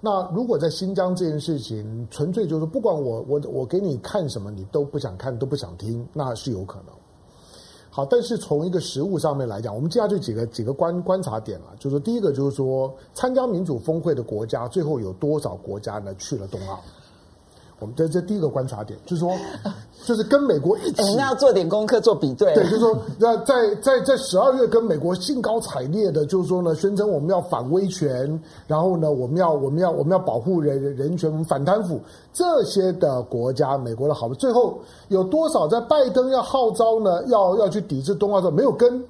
[0.00, 6.94] 那如果在新疆这件事情纯粹就是不管我我我给你看什么，你都不想看都不想听，那是有可能。
[7.90, 16.78] 好，但是从一个实物上面来讲，我们接下去几个几个观观察点了，就是说第一个就是说参加民主峰会的国家，最后有多少国家呢去了冬奥？
[17.80, 19.30] 我们这这第一个观察点就是说，
[20.04, 22.54] 就是跟美国一起，我们要做点功课做比对。
[22.54, 32.00] 对，就是说，那在在在十二月跟美国兴高采烈的，就是说呢，宣称我们要反威权，然后呢，我们要我们要我们要保护人人权，我们反贪腐
[32.32, 39.02] 这些的国家，美国的好，最后有多少在拜登要号召呢，要要去抵制冬奥的时候没有跟？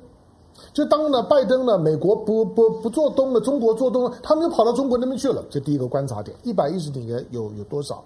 [0.73, 5.43] 就当呢，拜登呢，美国不不不做东了，中国做东了，他们就跑到中国那边去了。
[5.49, 8.05] 这第一个观察点，一百一十几年有有多少？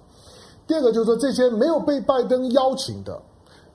[0.66, 3.20] 第二个就是说，这些没有被拜登邀请的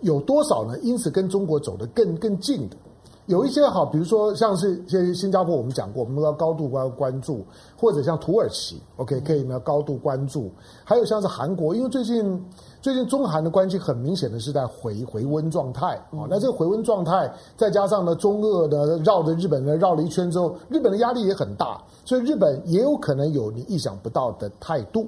[0.01, 0.77] 有多少呢？
[0.79, 2.77] 因此跟中国走得更更近的，
[3.25, 7.45] 有一些好，比如说像是些新加坡，我们讲过，我们要高度关关注，
[7.77, 10.49] 或者像土耳其，OK，可以呢高度关注。
[10.83, 12.45] 还有像是韩国，因为最近
[12.81, 16.25] 最近中韩的关系很明显的是在回回温状态啊。
[16.29, 25.05] 那这个回温状态，再加上呢中俄的绕着日本呢绕了一圈之后，日本的压力也很大，所以日本也有可能有你意想不到的态度。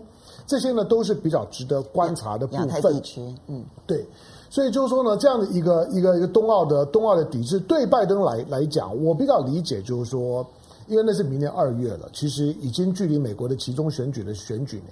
[0.49, 3.01] 这些呢都是比较值得观察的部分。
[3.45, 4.03] 嗯，对，
[4.49, 10.43] 所以就是说呢，这样的一个一个一个冬奥的冬奥的抵制，对拜登来来讲，我比较理解就是说，
[10.87, 14.91] 因为那是明年二月了，其实已经距离美国的其中选举的选举年。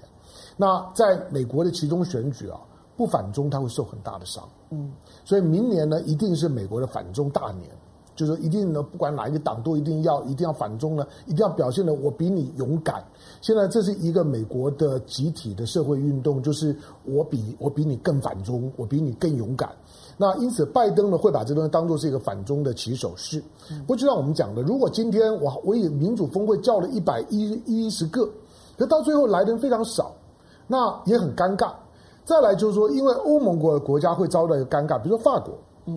[0.55, 2.59] 那在美国的其中选举啊，
[2.95, 4.91] 不反中他会受很大的伤，嗯，
[5.25, 7.67] 所以明年呢一定是美国的反中大年。
[8.17, 13.01] 就是一定呢，不管哪一个党都一定要一定要反中呢，一定要表现的我比你勇敢。
[13.41, 16.75] 现在这是一个美国的集体的社会运动，就是
[17.05, 19.69] 我比我比你更反中，我比你更勇敢。
[20.17, 23.41] 那因此，拜登呢会把这东西当做是一个反中的起手式。
[23.85, 28.27] 不就像我们讲的，如果今天我我以民主峰会叫了一百一一十个，
[28.77, 30.11] 可到最后来的人非常少，
[30.65, 31.71] 那也很尴尬。
[32.25, 35.53] 再来就是说，因为欧盟国的国家会遭到一个尴尬，比如说法国。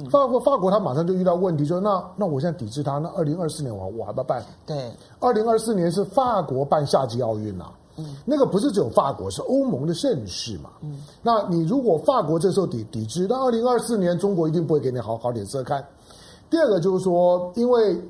[0.09, 4.40] 法国法国他马上就遇到问题，说那那我现在抵制他，那二零二四年我我还要办？
[4.64, 15.85] 对，二零二四年是法国办夏季奥运啊，嗯，那个不是只有法国，是欧盟的盛事嘛，嗯，那你如果法国这时候抵抵制，那二零二四年中国一定不会给你好好脸色看。
[16.48, 18.00] 第二个就是说，因为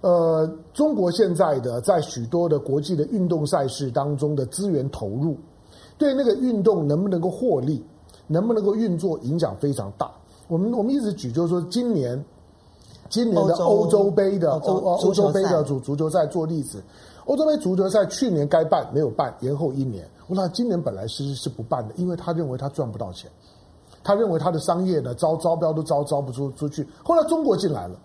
[0.00, 5.36] 呃，中国现在的在许多的国际的运动赛事当中的资源投入，
[5.96, 7.84] 对那个运动能不能够获利，
[8.26, 10.10] 能不能够运作，影响非常大。
[10.52, 12.22] 我们我们一直举，就是说今年，
[13.08, 16.82] 今年的欧洲杯的欧欧洲杯的足足球赛做例子，
[17.24, 20.06] 欧洲杯足球赛去年该办没有办，延后一年。
[20.26, 23.30] 我那今年本来是是不办的，因为他认为他赚不到钱，
[24.04, 26.86] 他认为他的商业呢招招标都招招不出出去。
[27.02, 27.96] 后来中国进来了，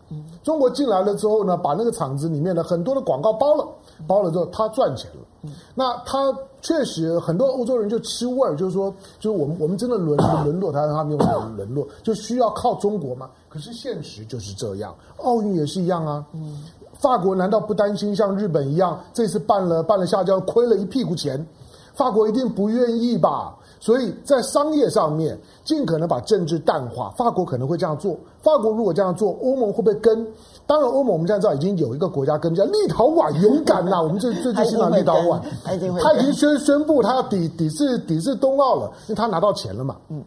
[0.44, 3.68] 中国进来了之后呢，把那个厂子里面的很多的广告包了，
[4.06, 5.52] 包了之后他赚钱了。
[5.74, 6.18] 那他
[6.62, 11.20] 确实很多欧洲人就吃味儿，就是说，就是我们我们真的沦沦落，他他没有
[11.56, 13.30] 沦落，就需要靠中国吗？
[13.48, 16.26] 可是现实就是这样，奥运也是一样啊。
[16.34, 16.64] 嗯，
[17.00, 21.46] 法国难道不担心像日本一样，这次办了办了夏季奥，亏了一屁股钱？
[21.94, 23.56] 法国一定不愿意吧？
[23.88, 27.10] 所以在商业上面，尽可能把政治淡化。
[27.12, 28.18] 法国可能会这样做。
[28.42, 30.28] 法国如果这样做，欧盟会不会跟？
[30.66, 34.04] 当然，欧盟我们现在知道已经有一个国家跟，叫立陶宛，勇敢呐！
[34.04, 35.74] 我们最最最欣赏立陶宛，他
[36.16, 39.96] 已经宣宣布他要抵抵制抵制冬奥了，因为他拿到钱了嘛。
[40.10, 40.22] 嗯，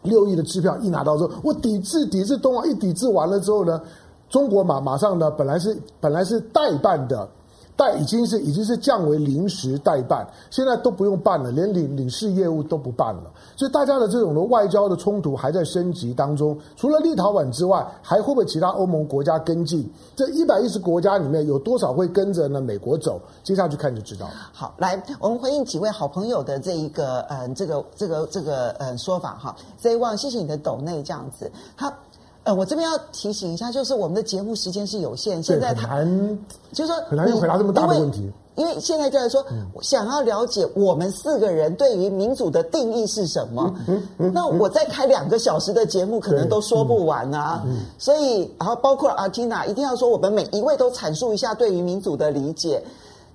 [0.00, 3.78] 六亿的支票一拿到之后，我抵制抵制冬奥，一抵制完了之后呢，
[4.30, 7.28] 中国马马上呢，本来是本来是代办的。
[7.76, 13.24] 但已经是已经是降为临时代办，现在都不用办了，连领领事业务都不办了。
[13.56, 16.56] 所以大家的这种的外交的冲突还在升级当中。
[16.76, 19.90] 除了立陶宛之外，还会不会其他欧盟国家跟进？
[20.14, 22.60] 这一百一十国家里面有多少会跟着呢？
[22.60, 23.20] 美国走？
[23.42, 24.28] 接下去看就知道。
[24.52, 29.56] 好，来，我们回应几位好朋友的这一个嗯，这个这个这个嗯说法哈。
[29.80, 31.50] 这一望，谢谢你的抖内这样子。
[31.76, 31.92] 好。
[32.44, 36.06] 呃，我这边要提醒一下，就是我们的节目时间是有限，现在谈
[36.72, 47.64] 就是说很难回答这么大的问题，因为现在就是说，嗯、想要了解我们四个人对于民主的定义是什么，嗯嗯嗯、那我再开两个小时的节目，可能都说不完啊。
[47.98, 52.82] 所以，然后包括阿缇娜，一定要说我们每一位都阐述一下对于民主的理解。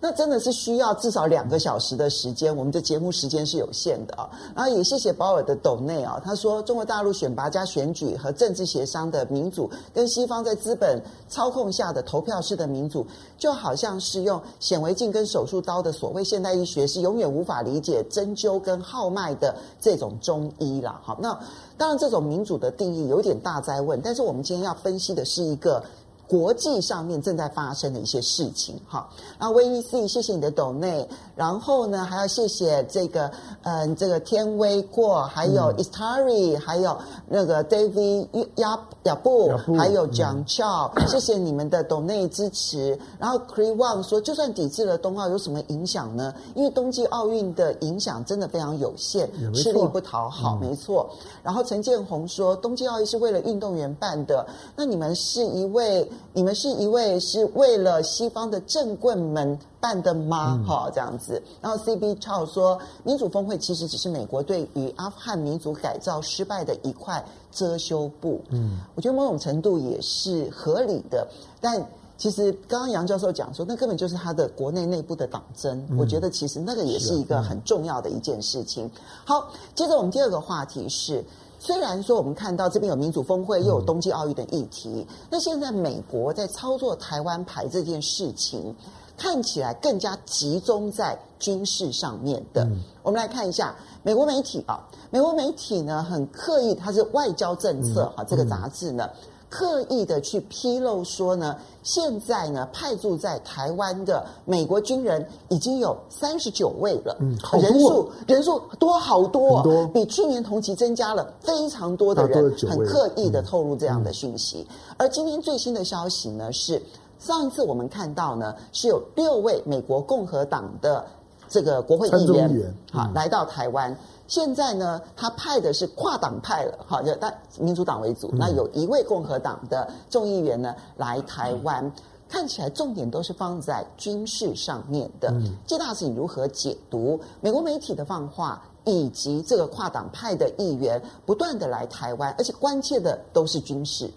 [0.02, 4.30] 那真的是需要至少两个小时的时间，我们的节目时间是有限的啊。
[4.56, 13.06] 然后也谢谢保尔的斗内啊，他说中国大陆选拔加选举和政治协商的民主，跟西方在资本操控下的投票式的民主，
[13.38, 21.02] 就好像是用显微镜跟手术刀的所谓现代医学，是永远无法理解针灸跟号脉的这种中医啦。
[21.04, 21.38] 好，那
[21.78, 25.84] 当然这种民主的定义有点大哉问，但是我们今天要分析的是一个。
[26.30, 29.10] 国际上面正在发生的一些事情，哈，
[29.40, 31.10] 那威尼斯谢谢你的抖内，
[31.40, 33.32] 然后呢还要谢谢这个，
[33.64, 36.98] 嗯，这个天威过，还有 Istari，还有
[37.30, 43.00] 那个 David 亚亚布，还有蒋翘，谢谢你们的抖内支持。
[43.18, 46.34] 然后 Cree Wang 说，就算抵制了冬奥，有什么影响呢？
[46.56, 51.10] 因为冬季奥运的影响真的非常有限，吃力不讨好，没错。
[51.42, 56.12] 然后陈建宏说，冬季奥运是为了运动员办的，那你们是一位。
[56.34, 60.64] 你们是一位是为了西方的政棍们办的吗？
[60.68, 61.42] 哈、嗯，这样子。
[61.62, 68.42] 然后 CB 超说，民主峰会其实只是美国对于阿富汗民主改造失败的一块遮羞布。
[68.50, 71.28] 嗯，我觉得某种程度也是合理的。
[71.62, 71.84] 但
[72.18, 75.86] 其实刚刚杨教授讲说，那根本就是他的国内内部的党争。
[75.90, 78.90] 嗯、我觉得其实那个也是一个很重要的一件事情。
[79.26, 81.24] 好，接着我们第二个话题是。
[81.62, 88.74] 虽然说我们看到这边有民主峰会，又有冬季奥运的议题，那、嗯、现在美国在操作台湾牌这件事情，
[89.20, 92.64] 看起来更加集中在军事上面的。
[92.64, 94.80] 嗯、我们来看一下美国媒体啊，
[95.12, 99.04] 美国媒体呢很刻意，它是外交政策哈、嗯、这个杂志呢。
[99.06, 114.68] 嗯刻意的去披露说呢，现在呢派驻在台湾的美国军人已经有三十九位了，嗯，好人数人数多好多，多比去年同期增加了非常多的人，很刻意的透露这样的讯息。
[114.70, 116.80] 嗯、而今天最新的消息呢是，
[117.20, 121.06] 上一次我们看到呢是有六位美国共和党的
[121.48, 123.96] 这个国会议员，好、嗯、来到台湾。
[124.28, 128.30] 现在呢，他派的是跨党派了，好，就但民主党为主。
[128.34, 131.92] 那有一位共和党的众议员呢来台湾，
[132.30, 135.34] 看起来重点都是放在军事上面的。
[135.66, 144.08] 这大使你如何解读美国媒体的放话，以及这个跨党派的议员不断的来台湾，而且关切的都是军事？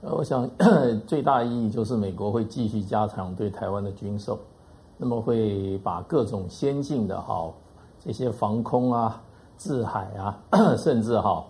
[0.00, 0.48] 呃，我想
[1.06, 4.38] 最大意义就是美国会继续加强对台湾的军售，
[4.96, 7.54] 那么会把各种先进的好。
[8.00, 9.20] 这些防空啊、
[9.58, 10.38] 制海啊，
[10.78, 11.44] 甚至哈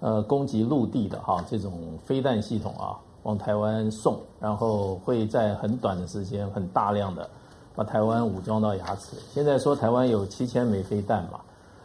[0.00, 1.72] 呃攻击陆地的哈这种
[2.04, 7.28] 飞弹系统啊，往台湾送，然后会在很短的时间、很大量的
[7.74, 9.16] 把台湾武装到牙齿。
[9.30, 11.40] 现在说台湾有七千枚飞弹嘛，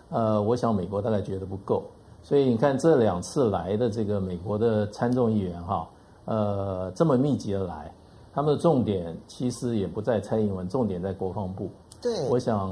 [0.10, 1.82] 呃，我想美国大概觉得不够，
[2.22, 5.88] 所以你看这两次来的这个美国的参众议员哈，
[6.30, 7.92] 呃，这么密集的来，
[8.32, 11.72] 他们的重点其实也不在蔡英文，重点在国防部。
[12.00, 12.72] 对，我想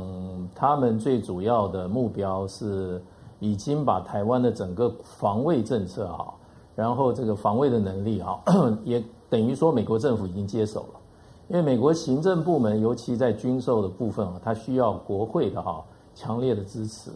[0.54, 3.02] 他们最主要的目标是
[3.40, 6.32] 已经把台湾的整个防卫政策哈，
[6.76, 8.40] 然后这个防卫的能力哈，
[8.86, 11.00] 也等于说美国政府已经接手了，
[11.48, 15.84] 因为美国行政部门尤其在军售的部分啊，它需要国会的哈
[16.14, 17.10] 强烈的支持，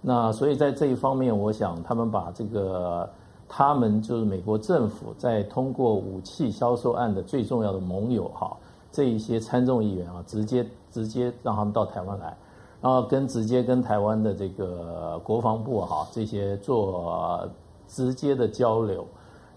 [0.00, 3.08] 那所以在这一方面，我想他们把这个
[3.48, 8.56] 他们就是美国政府在通过武器销售案的最重要的盟友哈。
[8.90, 12.36] 这一些参众议员啊，直接直接让他们到台湾来，
[12.80, 17.48] 然后跟直接跟台湾的这个国防部哈、这些做
[17.88, 19.04] 直接的交流，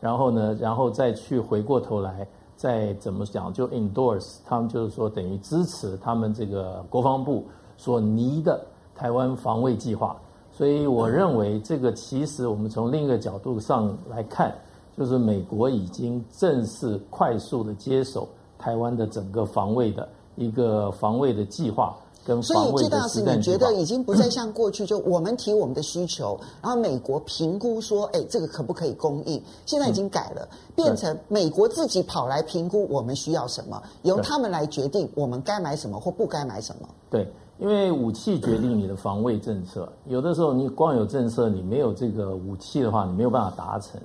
[0.02, 7.46] 然后呢，然后再去回过头来再怎么讲，就 endorse 他们就是说等于支持他们这个国防部
[7.78, 8.60] 所拟的
[8.96, 10.18] 台湾防卫计划。
[10.58, 14.56] 所以我认为这个其实我们从另一个角度上来看，
[14.98, 18.28] 就是美国已经正式快速的接手
[18.58, 21.96] 台湾的整个防卫的一个防卫的计划。
[22.42, 29.42] 所以，这大是，你觉得已经不再像过去，就我们提我们的需求，然后美国评估说，哎，这个可不可以供应？
[29.66, 30.46] 现在已经改了，
[30.76, 36.90] 变成美国自己跑来评估我们需要什么，由他们来决定我们该买什么或不该买什么。
[37.10, 37.26] 对，
[37.60, 44.00] 因为武器决定你的防卫政策，有的时候你光有政策，你没有这个武器的话，你没有办法达成。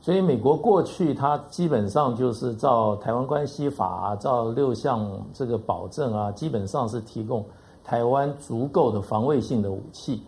[0.00, 7.44] 所以，美国过去它基本上就是照《台湾关系法》啊，照六项这个保证啊，基本上是提供
[7.84, 10.22] 台湾足够的防卫性的武器。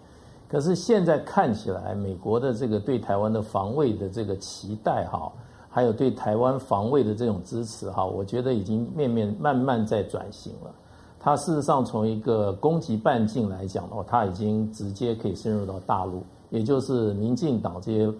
[0.46, 5.32] 可是现在看起来，美国的这个对台湾的防卫的这个期待哈，
[5.70, 10.70] 还有对台湾防卫的这种支持哈，我觉得已经面面慢慢在转型了。
[11.22, 18.12] 它事实上从一个攻击半径来讲的话，它已经直接可以深入到大陆，也就是民进党这些。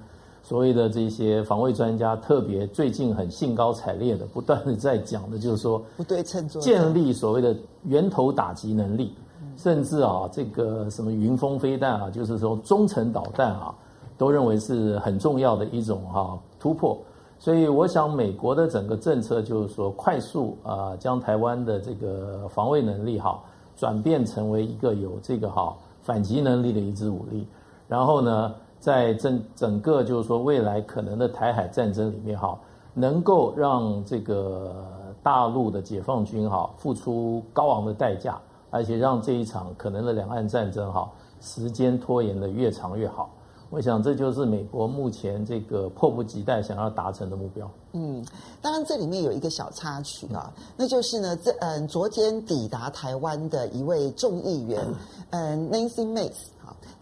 [0.45, 9.15] 所谓的这些防卫专家，特别最近很兴高采烈的，不断的在讲的，就是说，不对称建立所谓的源头打击能力，
[9.57, 13.73] 甚至啊，这个什么云峰飞弹啊，就是说中程导弹啊，
[14.19, 16.99] 都认为是很重要的一种哈突破。
[17.43, 23.37] 所以，我想美国的整个政策就是说，快速啊，将台湾的这个防卫能力哈
[23.75, 27.45] 转变成为一个有这个哈反击能力的一支武力，
[27.89, 32.57] 然后呢，在整整个就是说未来可能的台海战争里面哈，
[32.95, 34.87] 能够让这个
[35.21, 38.41] 大陆的解放军哈付出高昂的代价，
[38.71, 43.29] 而且让这一场可能的两岸战争哈时间拖延的越长越好。
[43.73, 47.71] 我想这就是美国目前这个迫不及待想要达成的目标。
[47.93, 48.23] 嗯，
[48.61, 54.87] 当然这里面有一个小插曲啊，那就是呢，这嗯昨天抵达台湾的一位众议员，
[55.31, 56.51] 嗯，Nancy Mace。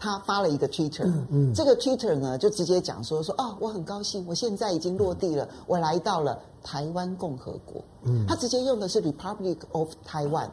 [0.02, 7.82] 他发了一个 Twitter，嗯，这个 Twitter 呢就直接讲说说哦，我很高兴，我现在已经落地了，我来到了台湾共和国。
[8.04, 10.48] 嗯，他直接用的是 Republic of Taiwan，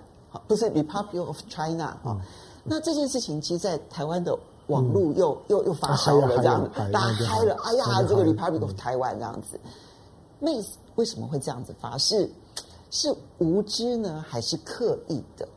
[0.48, 2.20] 不是 Republic of China 啊、嗯。
[2.66, 4.38] 那这件事情其实，在台湾的
[4.68, 9.60] 网络又、嗯、又又发烧了，这样子打开了，哎呀，这个 Republic of Taiwan 这样子。
[10.40, 11.98] ，Miss 为什么会这样子发？
[11.98, 12.30] 是
[12.92, 15.48] 是无知呢，还是刻意的？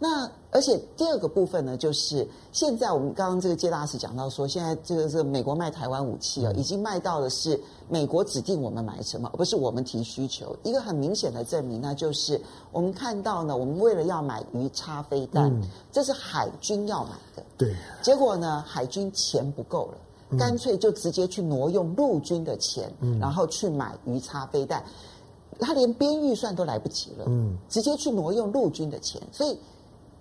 [0.00, 10.56] 那而且第二个部分呢，就是现在我们刚刚这个介大使讲到说，现在这个是美国卖台湾武器啊，已经卖到的是美国指定我们买什么，而不是我们提需求。
[10.62, 12.40] 一个很明显的证明，那就是
[12.70, 15.52] 我们看到呢，我们为了要买鱼叉飞弹，
[15.90, 17.74] 这是海军要买的，对。
[18.00, 22.88] 结果呢，海军钱不够了，干脆就直接去挪用陆军的钱，
[23.20, 24.84] 然后去买鱼叉飞弹，
[25.58, 29.58] 他连编预算都来不及了，嗯，直接去挪用陆军的钱，所以。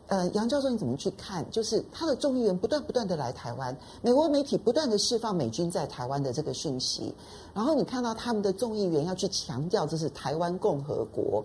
[0.08, 1.46] 呃，杨教授，你怎么去看？
[1.52, 7.14] 就是他的众议员不断不断的来台湾，美国媒体不断的释放美军在台湾的这个讯息，
[7.54, 11.44] 然后你看到他们的众议员要去强调这是台湾共和国，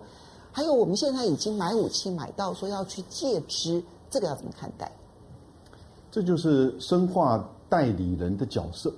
[0.49, 4.89] 还有我们现在已经买武器买到说要去借支，这个要怎么看待？
[6.09, 8.93] 这就是深化代理人的角色。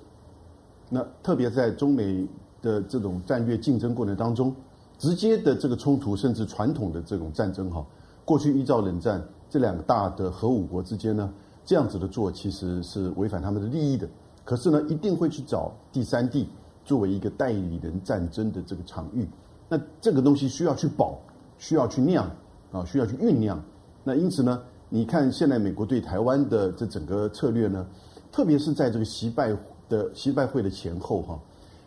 [0.88, 2.24] 那特别在中美
[2.62, 4.54] 的这种战略竞争过程当中，
[4.96, 7.84] 直接的这个冲突，甚至传统的这种战争，哈，
[8.24, 9.20] 过去依照冷战。
[9.56, 11.32] 这两个大的核武国之间呢，
[11.64, 14.06] 这样子的做其实是违反他们的利益的。
[14.44, 16.46] 可是呢，一定会去找第三地
[16.84, 19.26] 作为一个代理人战争的这个场域。
[19.66, 21.18] 那这个东西需要去保，
[21.56, 22.30] 需要去酿
[22.70, 23.58] 啊，需要去酝酿。
[24.04, 27.86] 那因此呢，你看现在美国对台湾的这整个策略呢，
[28.30, 29.56] 特别是在这个习拜
[29.88, 31.40] 的习拜会的前后哈，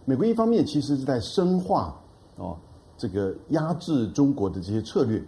[0.06, 1.96] 美国一方面其实是在深化
[2.36, 2.58] 啊
[2.98, 5.24] 这个压制中国的这些策略。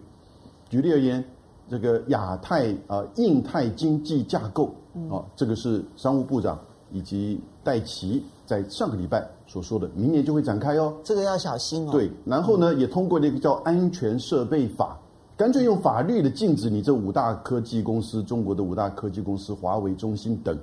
[0.72, 1.24] 举例而言。
[1.72, 4.76] 这个亚太啊、呃，印太经济架构
[5.10, 6.60] 啊，这个是商务部长
[6.92, 10.94] 以及戴琪在上个礼拜所说的，明年就会展开哦。
[11.02, 11.92] 这个要小心哦。
[11.94, 15.00] 对，然后呢，也通过了一个叫《安全设备法》，
[15.40, 20.60] 干脆用法律的禁止你这五大科技公司，中国的五大科技公司，华为、中兴等，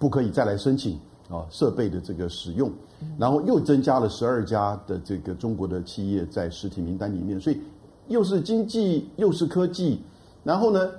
[0.00, 0.98] 不可以再来申请
[1.28, 2.68] 啊设备的这个使用。
[3.16, 7.60] 然后又增加了十二家的这个中国的企业在实体名单里面，所以
[8.08, 10.00] 又是经济又是科技。
[10.42, 10.90] 然后呢，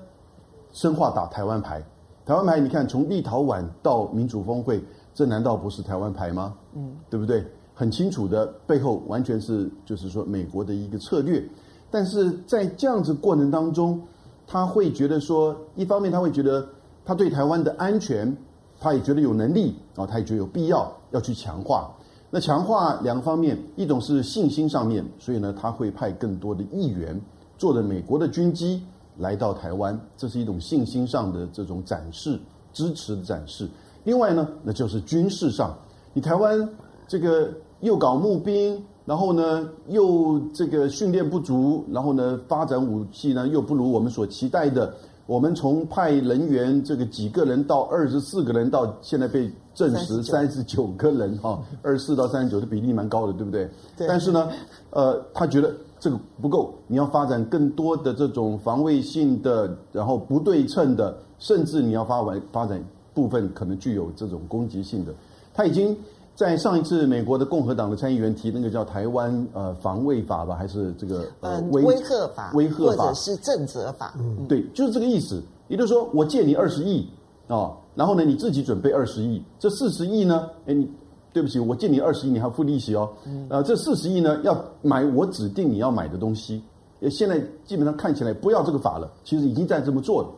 [0.72, 1.84] 深化打台湾牌。
[2.24, 4.82] 台湾牌，你看从立陶宛到民主峰会，
[5.14, 6.54] 这难道不是台湾牌吗？
[6.76, 7.44] 嗯，对不对？
[7.74, 11.44] 很清楚的，背后完全是就是说美国的一个策略。
[11.90, 14.00] 但是在这样子过程当中，
[14.46, 16.66] 他会觉得说，一方面他会觉得
[17.04, 18.38] 他对台湾的安全，
[18.80, 21.92] 他也觉得有能力啊，他也觉得有必要要去强化。
[22.30, 27.20] 那强化两个方面，一种是信心上面，所以呢，他会派更多的议员
[27.58, 28.84] 坐着美国的军机。
[29.18, 32.40] 来到台湾，这是一种信心上的这种展示
[32.74, 33.68] 支持的展示。
[34.04, 35.78] 另外呢，那就是军事上，
[36.14, 36.68] 你台湾
[37.08, 37.50] 这个
[37.82, 44.94] 又搞募兵，然后呢又这个训练不足，然后呢发展武器呢又不如我们所期待的。
[45.28, 53.70] 我们从派人员这个几个人到二十四个人，到现在被证实三十九个人哈，二十四到三十九的比例蛮高的，对不对？
[53.96, 54.08] 对。
[54.08, 54.50] 但是呢，
[54.90, 62.84] 呃，他觉得这个不够，你要发展更多的这种防卫性的，然后不对称的，甚至你要发完发展
[63.14, 65.14] 部分可能具有这种攻击性的，
[65.54, 65.96] 他已经。
[66.34, 74.14] 在上一次美国的共和党的参议员提那个叫台湾呃防卫法吧，还是这个呃威吓法，威吓法，或者是震慑法？
[74.18, 75.44] 嗯，对，就是这个意思。
[75.68, 77.06] 也就是说，我借你二十亿
[77.48, 80.90] 啊，然后呢你自己准备二十亿，这四十亿呢，哎，你
[81.34, 83.10] 对不起，我借你二十亿，你还要付利息哦。
[83.26, 86.62] 嗯，呃，这四十亿呢要买我指定你要买的东西。
[87.10, 90.30] 现在基本上看起来不要这个法了，其实已经在这么做了。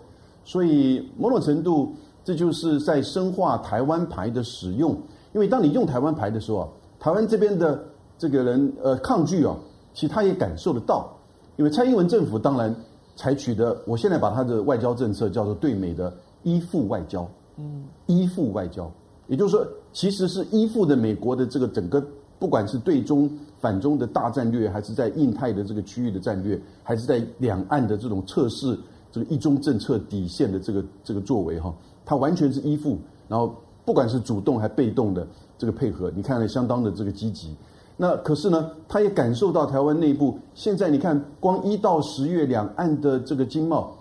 [0.46, 4.92] 所以某种程度，这就是在深化台湾牌的使用。
[5.34, 6.68] 因为当你用台湾牌的时候啊，
[7.00, 7.84] 台湾这边的
[8.18, 9.58] 这个人呃抗拒啊，
[9.94, 11.12] 其实他也感受得到。
[11.56, 12.74] 因为蔡英文政府当然
[13.16, 16.12] 采取的，我现在把他的外交政策叫做对美的
[16.44, 17.28] 依附外交，
[17.58, 18.90] 嗯，依附外交，
[19.28, 22.04] 也就是说，其实是依附的美国的这个整个，
[22.38, 23.30] 不管是对中
[23.62, 28.78] 反中的大战略，还是在印太的这个区域的战略，还是在两岸的这种测试
[29.12, 31.74] 这个一中政策底线的这个这个作为哈，
[32.04, 32.98] 他完全是依附，
[33.30, 33.56] 然后。
[33.86, 35.28] 不管是主动还被动的
[35.58, 37.54] 这个配合，你看了相当的这个积极。
[37.98, 43.94] 那可是呢，他也感受到台湾内部现在你看，光一到十月两岸的这个经贸，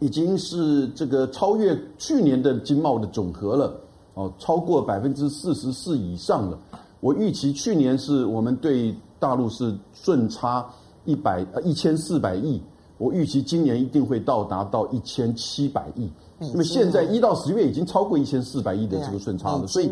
[0.00, 3.72] 已经是这个超越去年的经贸的总和了，
[4.14, 6.58] 哦，超过百分之四十四以上了。
[7.00, 10.64] 我预期去年是我们对大陆是顺差
[11.04, 12.60] 一百呃一千四百亿，
[12.98, 16.10] 我预期今年一定会到达到一千七百亿。
[16.38, 19.90] 那么现在一到十月已经超过一千四百亿的这个顺差了，所以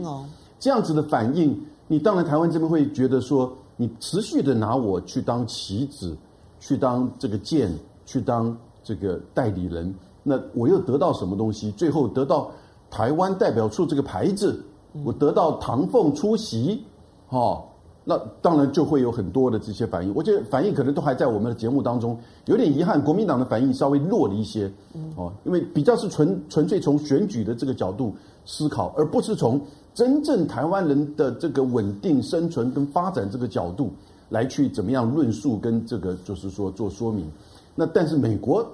[0.59, 6.17] 这样子的反应，你当然台湾这边会觉得说，你持续的拿我去当棋子，
[6.59, 7.73] 去当这个剑，
[8.05, 11.71] 去当这个代理人，那我又得到什么东西？
[11.73, 12.51] 最后得到
[12.91, 14.63] 台湾代表处这个牌子，
[15.05, 16.85] 我得到唐凤出席，
[17.29, 17.65] 哦。
[18.03, 24.73] 那当然就会有很多的这些反应，我觉得反应可能都还在我们的节目当中，有点遗憾，国民党的反应稍微弱了一些，
[25.17, 28.17] 哦，因为比较是纯纯粹从选举的这个角度
[28.47, 29.61] 思考，而不是从
[29.95, 33.93] 真正台湾人的这个稳定生存跟发展这个角度
[34.31, 37.31] 来去怎么样论述跟这个就是说做说明。
[37.77, 38.67] 那但是美国，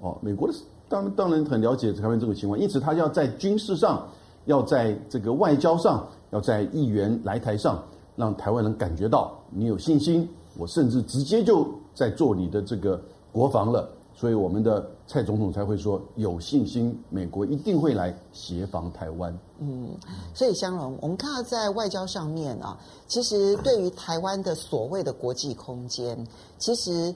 [0.00, 0.54] 哦，美国的
[0.92, 4.06] 当当然很了解台湾这个情况，因此他要在军事上，
[4.44, 7.82] 要在这个外交上，要在议员来台上。
[8.14, 10.28] 让台湾人感觉到你有信心，
[10.58, 13.00] 我甚至直接就在做你的这个
[13.32, 19.34] 国防了，所以我们的蔡总统才会说有信心，美国一定会来协防台湾。
[19.60, 19.88] 嗯，
[20.34, 22.78] 所以香龙，我们看到在外交上面啊，
[23.08, 26.26] 其实对于台湾的所谓的国际空间，
[26.58, 27.14] 其实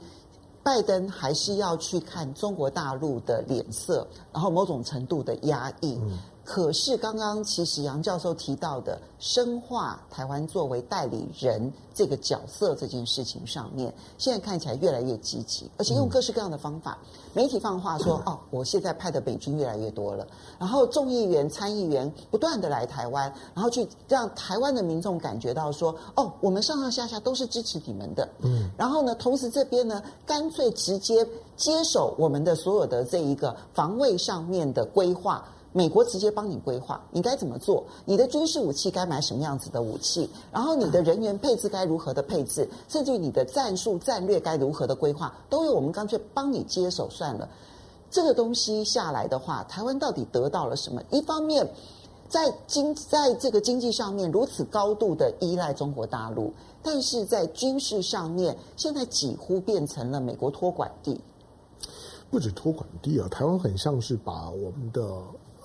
[0.66, 5.96] 拜登还是要去看中国大陆的脸色，然后某种程度的压抑。
[6.46, 16.96] 可是，刚刚其实杨教授提到的深化台湾作为代理人这个角色这件事情上面，现在看起来越来越积极，而且用各式各样的方法。
[17.32, 20.24] 媒体放话说：“哦，我现在派的北军越来越多了。”
[20.56, 28.70] 然后众议员、参议员不断的来台湾，然后去让台湾的民众感觉到说：“哦，我们上上下下都是支持你们的。”嗯。
[28.78, 31.26] 然后呢，同时这边呢，干脆直接
[31.56, 35.44] 接手我们的所有的这一个防卫上面的规划。
[35.76, 37.84] 美国直接帮你规划，你该怎么做？
[38.06, 40.26] 你的军事武器该买什么样子的武器？
[40.50, 42.66] 然后你的人员配置该如何的配置？
[42.88, 47.46] 甚至于你的战术战略该如何的规划，都由我们干脆帮你接手算了。
[48.10, 51.02] 这个东西下来的话，台湾到底得到了什么？
[51.10, 51.68] 一方面，
[52.26, 61.20] 在经在这个经济上面如此高度的依赖中国大陆，但是在军事上面，现在几乎变成了美国托管地。
[62.30, 65.02] 不止托管地啊，台湾很像是把我们的。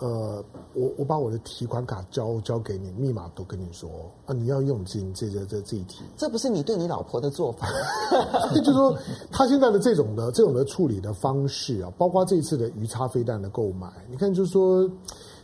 [0.02, 0.44] 呃，
[0.74, 3.88] 我我把我的提款卡交交给你，密码都跟你说
[4.26, 6.04] 啊，你要用进这这这这一题。
[6.18, 7.68] 这不是你对你老婆的做法。
[8.50, 8.98] 就是说，
[9.32, 14.90] 他现在的这种的这种的处理的方式啊，包括这一次的鱼叉飞弹的购买，你看，就是说，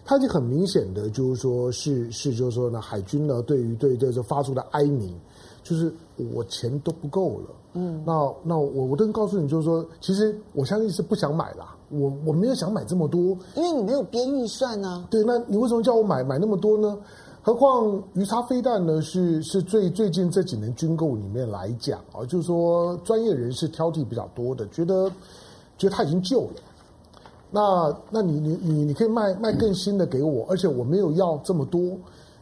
[0.03, 5.15] 他就很明显的，就是说是是，就是说呢，海军呢，对于对对这发出的哀鸣，
[5.63, 5.93] 就是
[6.33, 7.45] 我钱都不够了。
[7.73, 8.13] 嗯，那
[8.43, 11.75] 那我我都告诉你，就是说，其实我相信是不想买啦。
[11.89, 15.07] 我我没有想买这么多，因为你没有编预算呢、啊。
[15.11, 16.97] 对，那你为什么叫我买买那么多呢？
[17.41, 25.09] 何况鱼叉飞弹呢，是是最最近这几年军购里面来讲啊，就是说专业人士挑剔比较多的，觉得
[25.77, 26.53] 觉得它已经旧了。
[27.49, 31.95] 那那你你你你可以卖卖更新的给我，而且我没有要这么多。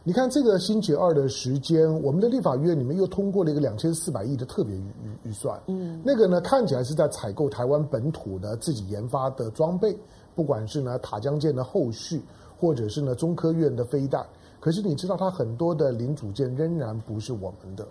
[0.08, 9.98] 你看这个星期二的时间，我们的立法院里面又通过了一个两千四百亿的特别预预预算，嗯，那个呢看起来是在采购台湾本土的自己研发的装备，
[10.36, 12.22] 不管是呢塔江舰的后续，
[12.56, 14.24] 或者是呢中科院的飞弹，
[14.60, 17.84] 可是你知道它很多的零组件仍然不是我们的，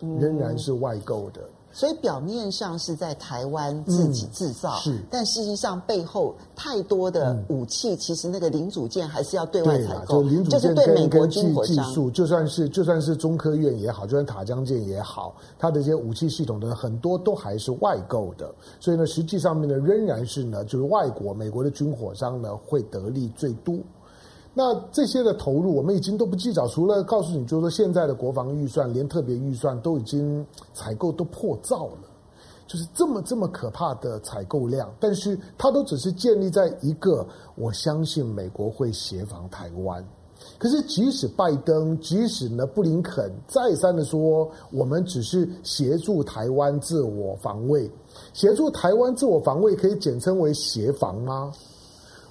[0.00, 1.42] 仍然是外购的。
[1.72, 23.74] 所以表面上是在台湾自己制造，嗯、是，但事实上背后太多的武器，其实那个零组件还是要对外采购，就零组件跟跟技技术，就算是就算是中科院也好，就算塔江舰也好，它的这些武器系统的很多都还是外购的，所以呢，实际上面呢，仍然是呢，就是外国美国的军火商呢会得利最多。
[24.54, 30.44] 那这些的投入，我们已经都不计较，除了告诉你，就是说现在的国防预算，连特别预算都已经
[30.74, 32.08] 采购都破兆了，
[32.66, 40.06] 就是这么这么可怕的采购量，但是它都只是建立在一个我相信美国会协防台湾。
[40.58, 47.90] 可是即使拜登，即使呢布林肯再三的说，我们只是协助台湾自我防卫，
[48.34, 51.52] 协助台湾自我防卫可以简称为协防吗？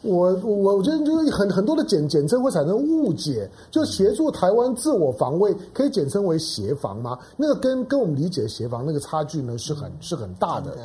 [0.02, 7.18] 我我我觉得就是很很多的简简称会产生误解，就协助台湾自我防卫可以简称为协防吗？
[7.38, 10.76] 那个跟跟我们理解协防那个差距呢是很是很大的。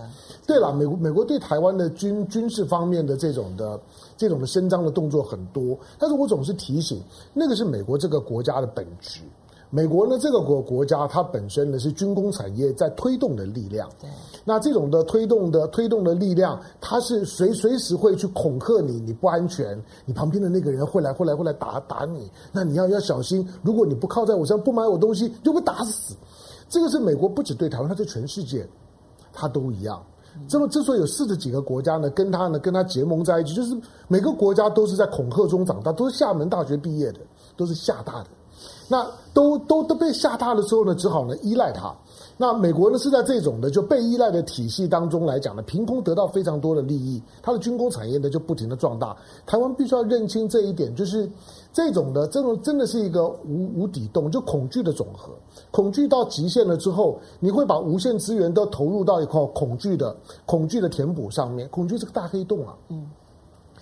[0.47, 3.81] 对了，美国美国对台湾的军军事方面的这种的
[4.19, 7.03] 这种的伸张的动作很多，但是我总是提醒，
[7.33, 9.21] 那个是美国这个国家的本质。
[9.69, 13.89] 美国呢，这个国国家它本身呢是军工产业在推动的力量。
[14.01, 14.09] 对，
[14.45, 26.14] 那这种的推动的推动的力量，它是随随时会去恐吓你，你不安全，你旁边的那个人会来会来会来打打你，那你要要小心，如果你不靠在我身上，不买我东西，就会打死。
[26.69, 28.67] 这个是美国不止对台湾，它对全世界，
[29.33, 30.03] 它都一样。
[30.47, 37.21] 这么之所以有四十几个国家呢，跟他呢跟他结盟在一起，就是每个国家都是在恐吓中长大，都是厦门大学毕业的，
[37.57, 38.27] 都是厦大的。
[38.89, 41.95] 那都都都被吓大的时候呢，只好呢依赖它。
[42.39, 49.16] 那美国呢是在这种的就被依赖的体系当中来讲呢，凭空得到非常多的利益，它的军工产业呢就不停的壮大。
[49.47, 51.28] 台湾必须要认清这一点，就是
[51.72, 55.32] 这种的这种真的是一个无无底洞，就恐惧的总和。
[55.70, 60.14] 恐惧到极限了之后，你会把无限资源都投入到一块恐惧的
[60.45, 61.66] 恐惧的填补上面。
[61.70, 63.11] 恐惧是个大黑洞啊，嗯，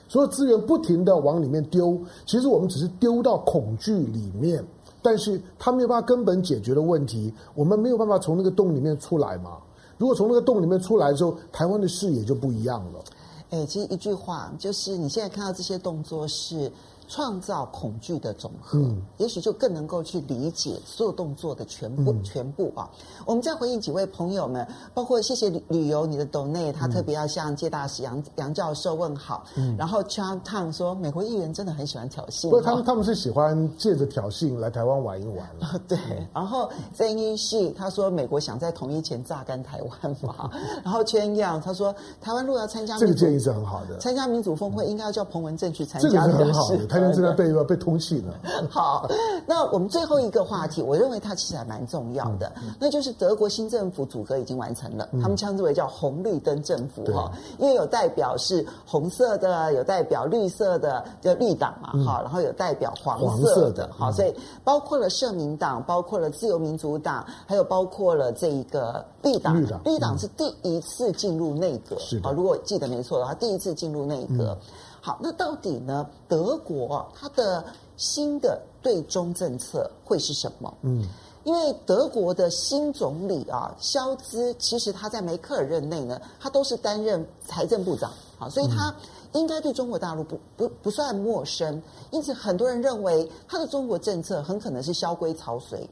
[0.09, 4.64] 所有资源不停的往里面丢，其实我们只是丢到恐惧里面。
[5.05, 9.59] 但是他没有办法根本解决的问题，我们没有办法从那个洞里面出来嘛？
[9.98, 13.05] 如果从那个洞里面出来之后，台湾的视野就不一样了。
[13.50, 16.72] 哎，其实一句话就是，你现在看到这些动作是。
[17.09, 22.88] 创造恐惧的总和，嗯、也许就更能够去理解所有动作的全部，嗯、全部啊！
[23.26, 29.44] 我们再回应几位朋友们，包括谢谢旅旅游你的斗内，他特别要向介大使杨杨教授问好。
[29.57, 35.48] 嗯、然后 Chang Tang 说，美国议员真的很喜欢挑衅，不是他们他们是喜欢借着挑衅来台湾玩一玩。
[35.86, 35.98] 对，
[36.32, 40.50] 然后 Zeng Yishi 他说，美国想在统一前榨干台湾嘛？
[40.82, 46.86] 然后 Chen Yang 他说，台湾如果要参加，这个建议是很好的，参加民主峰会应该要叫彭文正去参加，这个是很好的。
[47.01, 48.32] 他现在被被通缉呢。
[48.70, 49.09] 好，
[49.47, 74.57] 那我们最后一个话题，我认为它其实还蛮重要的，那就是德国新政府组阁已经完成了，嗯、他们称之为叫红绿灯政府哈，因为有代表是红色的，有代表绿色的，叫绿党嘛，哈、嗯，然后有代表黄色的，好、嗯，所以包括了社民党，包括了自由民主党，还有包括了这一个绿党，绿党，绿党是第一次进入内阁，是的，如果记得没错的话，第一次进入内阁。
[74.61, 74.66] 嗯
[75.05, 76.09] 好，那到底呢？
[76.26, 77.62] 德国它的
[77.98, 80.74] 新的对中政策会是什么？
[80.80, 81.07] 嗯，
[81.44, 88.94] 因为德国的新总理啊，肖兹，其实他在梅克尔任内呢，他都是担任财政部长啊，所以他
[89.32, 91.82] 应该对中国大陆不不不算陌生。
[92.11, 95.86] 因此，很多人认为他的中国政策很可能是萧规曹随。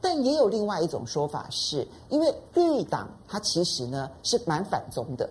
[0.00, 5.28] 但也有另外一种说法是，是因为绿党它其实呢是蛮反中的。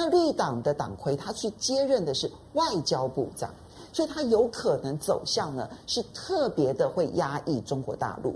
[0.00, 3.50] 那绿党的党魁他去接任的是外交部长，
[3.92, 8.32] 所以他有可能走向呢是特别的会压抑中国大陆。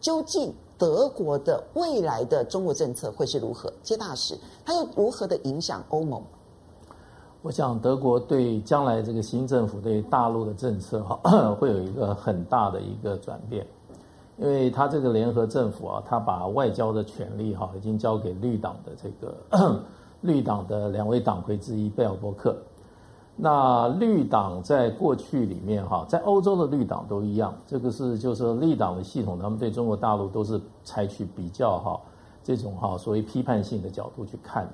[0.00, 3.70] 究竟德国的未来的中国政策会是如何？
[3.82, 4.34] 接大使，
[4.64, 6.22] 他又如何的影响欧盟？
[7.42, 11.20] 我想德国对将来这个新政府对大陆的政策哈
[11.60, 13.66] 会有一个很大的一个转变，
[14.38, 19.84] 因为他这个联合政府啊，他把外交的权力哈已经交给绿党的这个。
[20.22, 22.56] 绿党的两位党魁之一贝尔伯克，
[23.36, 32.00] 那绿党在过去里面哈，在欧洲的绿党都一样，这个是就是绿党的系统，他们对中国大陆都是采取比较哈
[32.42, 34.72] 这种哈所谓批判性的角度去看的。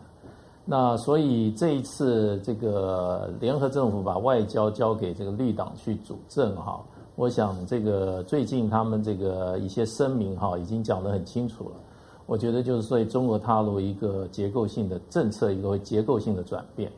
[0.65, 6.85] 那所以这一次这个联合政府把外交交给这个绿党去主政哈，
[7.17, 11.77] 我想这个最近他们这个一些声明哈已经讲得很清楚了。
[12.29, 16.93] 我觉得就是说中国踏入一个结构性的政策，一个结构性的转变。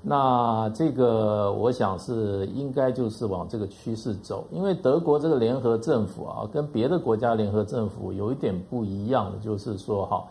[0.00, 10.24] 那这个我想是应该就是往这个趋势走，因为德国这个联合政府啊，跟别的国家联合政府有一点不一样的，就是说哈，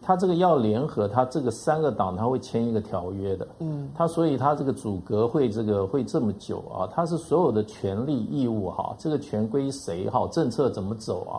[0.00, 11.36] 他这个要联合，他这个三个党他会签一个条约的，嗯，他所以他这个组阁会这个会这么久啊，他是所有的权利义务哈，这个权归谁哈，政策怎么走啊？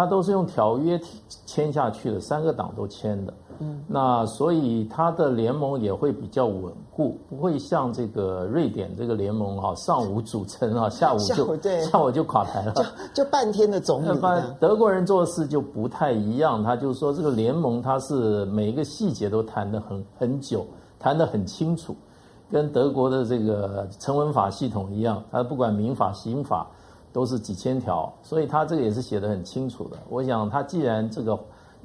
[0.00, 0.98] 他都是用条约
[1.44, 3.34] 签下去的，三个党都签的。
[3.58, 12.82] 嗯，那所以他的联盟也会比较稳固，不会像这个瑞典这个联盟哈，上午组成啊， 下午就下午，对下午就垮台了，就
[13.22, 14.18] 就半天的总理。
[14.58, 20.66] 德国人做事就不太一样，他就是说这个联盟他是每一个细节都谈得很很久，
[20.98, 21.94] 谈得很清楚，
[22.50, 26.66] 跟德国的这个成文法系统一样，他不管民法刑法。
[27.12, 29.96] 都是几千条，所以他这个也是写得很清楚的。
[30.08, 31.38] 我想他既然这个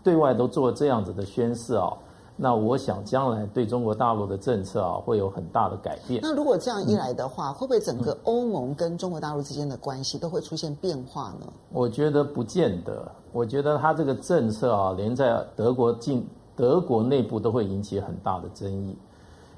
[0.04, 1.92] 对外都做这样子的宣示啊，
[2.38, 6.20] 那我想将来对中国大陆的政策啊会有很大的改变。
[6.22, 11.48] 那如果这样一来的话，嗯、会不会整个欧盟跟中国大陆之间的关系都会出现变化呢？
[11.72, 13.10] 我觉得不见得。
[13.32, 18.96] 我觉得他这个政策啊，连在德国进德国内部都会引起很大的争议。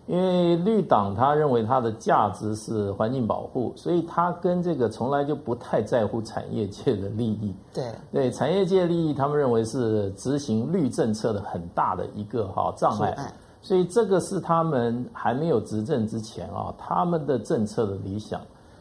[0.07, 7.53] 因为绿党他认为它的价值是环境保护，所以他跟这个从来就不太在乎产业界的利益。
[7.73, 18.39] 对对，产业界利益他们认为是执行绿政策的很大的一个哈障碍，所以这个是他们还没有执政之前啊，他们的政策的理想。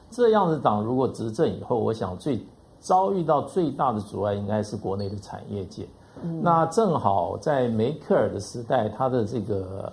[0.08, 2.40] 这样的党如果执政以后，我想最
[2.78, 5.88] 遭遇到最大的阻碍应该是国内的产业界。
[6.22, 9.92] 嗯，那正好在梅克尔的时代，他的这个。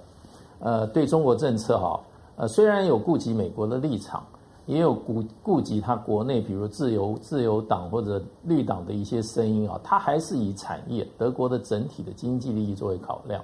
[0.63, 1.99] 呃，对中国政策哈，
[2.37, 4.25] 呃，虽然有顾及美国的立场，
[4.65, 13.43] 也有顾顾及他国内，比如自由自由党或者绿党的一些声音啊，他还是以产业德国的整体的经济利益作为考量。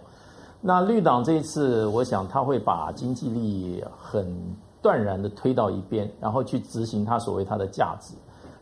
[0.61, 4.33] 那绿党这一次，我想他会把经济利益很
[4.81, 8.13] 断然的推到一边，然后去执行他所谓他的价值。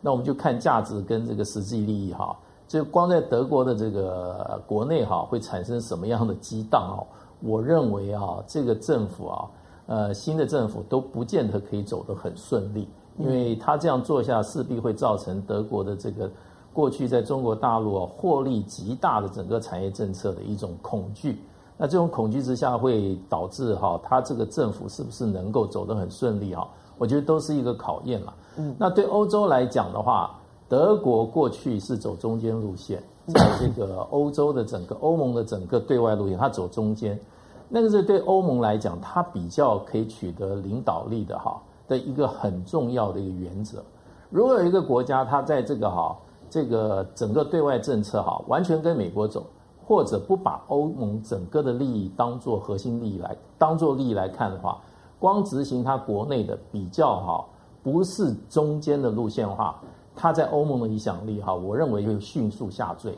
[0.02, 2.36] 那我们就看价值跟这个实际利益哈，
[2.68, 7.06] 就光在德国的这个国内哈，会产生什么样的激荡哦？
[7.40, 9.50] 我认为啊，这个政府啊，
[9.86, 16.30] 呃，新的政府都不见得可以走得很顺利，因为他这样做下，势必会造成德国的这个
[16.74, 21.42] 过去在中国大陆啊获利极大的整个产业政策的一种恐惧。
[21.78, 26.68] 那这种恐惧之下，会导致哈，他这个政府是不是能够走得很顺利啊？
[26.98, 28.34] 我觉得都是一个考验了。
[28.58, 33.02] 嗯，那对欧洲来讲的话，德国过去是走中间路线。
[33.28, 37.20] 在这个欧洲的整个欧盟的整个对外路线，它走中间，
[37.68, 43.84] 那个是对欧盟来讲，它比较可以取得领导力的哈的一个很重要的一个原则。
[44.30, 46.18] 如果有一个国家，它在这个哈
[46.50, 49.46] 这个整个对外政策哈完全跟美国走，
[49.86, 54.78] 或者不把欧盟整个的利益当做核心利益来当做利益来看的话，
[55.20, 57.46] 光执行它国内的比较哈
[57.84, 59.78] 不是中间的路线的话。
[60.18, 63.18] 他在欧盟的影响力哈，我认为会迅速下坠。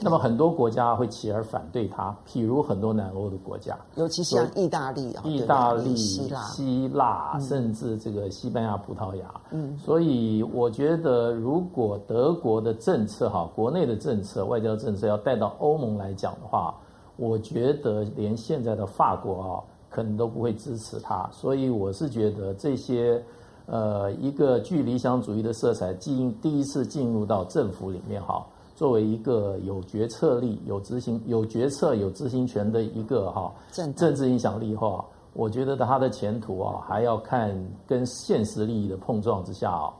[0.00, 9.32] 那么很多国家会起而反对他，譬如很多南欧的国家，尤其是像意大利、啊意大利、希腊、希腊，甚至这个西班牙、葡萄牙。
[9.52, 16.74] 嗯，所以我觉得，如果德国的政策哈，国内的政策、外交政策要带到欧盟来讲的话，
[17.14, 21.30] 我觉得连现在的法国啊，可能都不会支持他。
[21.30, 23.22] 所以我是觉得这些。
[23.70, 28.42] 呃，一个具理想主义的色彩进第一次进入到政府里面哈，
[28.74, 35.04] 作为一个有决策力、有执行、有决策、有执行权的一个哈政政治影响力哈，
[35.34, 37.54] 我觉得他的前途啊，还要看
[37.86, 39.92] 跟现实利益的碰撞之下啊，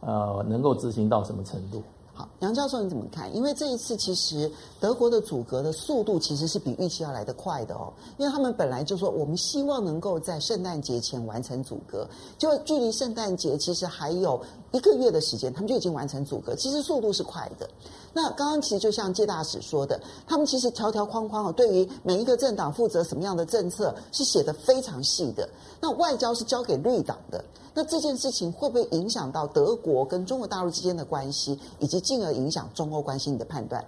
[0.00, 1.80] 呃，能够执行到什么程度。
[2.14, 3.34] 好，杨教授你怎么看？
[3.34, 12.06] 因为这一次其实德国的阻隔的速度其实是比预期要来得快的哦，因为他们本来就说我们希望能够在圣诞节前完成阻隔，
[12.36, 14.38] 就距离圣诞节其实还有
[14.72, 17.66] 一个月的时间，他们就已经完成阻隔，其实速度是快的。
[18.14, 25.48] 那刚刚其实就像介大使说的，他们其实条条框框哦，对于每一个政党负责什么样的政策是写得非常细的。
[25.80, 27.42] 那外交是交给绿党的，
[27.72, 33.30] 那这件事情会不会影响到德国跟中国大陆之间的关系，以及进而影响中欧关系？
[33.30, 33.82] 你的判断？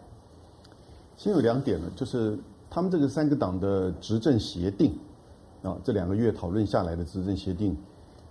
[1.19, 2.39] 先有两点呢，就是
[2.71, 4.99] 他们这个三个党的执政协定
[5.63, 7.77] 啊，这两个月讨论下来的执政协定，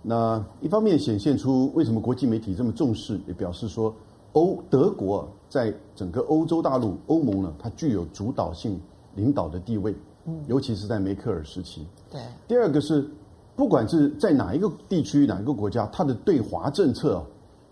[0.02, 3.94] 那一方面显现出为什么国际媒体这么重视，也表示说。
[4.34, 8.80] 欧德国在整个欧洲大陆、欧盟呢，它具有主导性、
[9.14, 9.94] 领导的地位。
[10.24, 11.86] 嗯，尤其是在梅克尔时期。
[12.10, 12.20] 对。
[12.48, 13.08] 第二个是，
[13.54, 17.22] 不管是在哪一个地区、哪一个国家，它的对华政策啊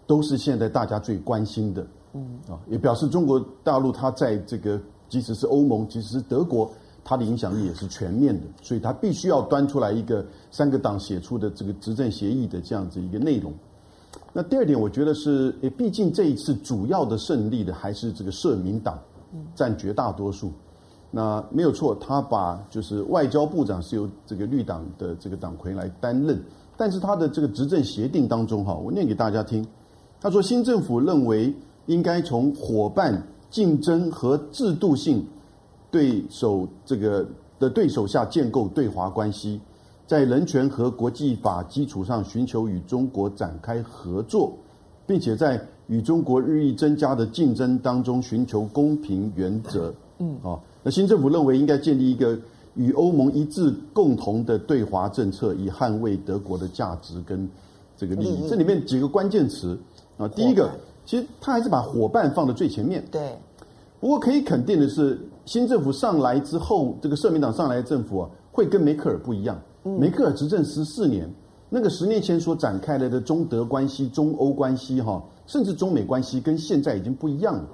[0.07, 1.85] 都是现在大家最关心的。
[2.13, 2.39] 嗯。
[2.49, 6.71] 啊，也表示中国大陆它在这个，即使是欧盟，即使是德国，
[7.03, 13.53] 它的影响力也是全面的，所以它必须要端出来一个三个党写出的这个执政协议的这样子一个内容。
[14.35, 18.99] 那第二点，我觉得是，诶，毕竟这一次主要的胜利的还是这个社民党，
[19.55, 20.51] 占绝大多数。
[21.11, 26.43] 那没有错，他把就是外交部长是由这个绿党的这个党魁来担任，
[26.79, 29.67] 但是他的这个执政协定当中，哈，我念给大家听。
[30.19, 31.53] 他说，新政府认为
[31.85, 35.23] 应该从伙伴、竞争和制度性
[35.91, 37.27] 对手这个
[37.59, 39.61] 的对手下建构对华关系。
[40.13, 44.53] 在人权和国际法基础上寻求与中国展开合作，
[45.07, 49.91] 并且在与中国日益增加的竞争当中寻求公平原则。
[50.19, 52.39] 嗯，啊，那新政府认为应该建立一个
[52.75, 57.49] 与欧盟一致共同的对华政策，以捍卫德国的价值跟
[57.97, 58.47] 这个利益。
[58.51, 59.79] 这里面几个关键词
[60.19, 60.73] 啊，第一个，
[61.07, 63.03] 其实他还是把伙伴放在最前面。
[63.11, 63.35] 对。
[63.99, 69.59] 不过可以肯定的是，新政府上来之后，这个社民党上来的政府啊，会跟梅克尔不一样。
[69.83, 71.29] 梅克尔执政十四年，
[71.69, 77.69] 那个十年前所展开来的中德关系、中欧关系，哈，甚至中美关系，跟现在已经不一样了。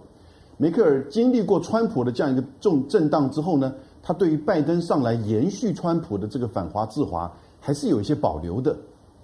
[0.57, 7.31] 梅克尔经历过川普的这样一个重震荡之后呢，他对于拜登上来延续川普的这个反华制华，
[7.61, 8.77] 还是有一些保留的。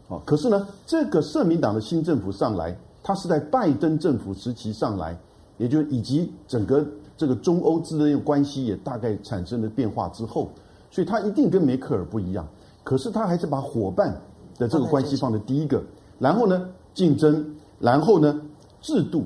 [0.09, 5.19] 哦，可是呢，这个社民党的新政府上来，他是在拜登政府时期上来，
[5.57, 10.51] 也就以及整个这个中欧之间的关系也大概产生了变化之后，
[10.91, 12.47] 所以他一定跟梅克尔不一样。
[12.85, 14.15] 可是他还是把伙伴
[14.57, 15.83] 的这个关系放在第一个，
[16.21, 17.45] 然后呢，竞争，
[17.81, 18.41] 然后呢，
[18.81, 19.25] 制度。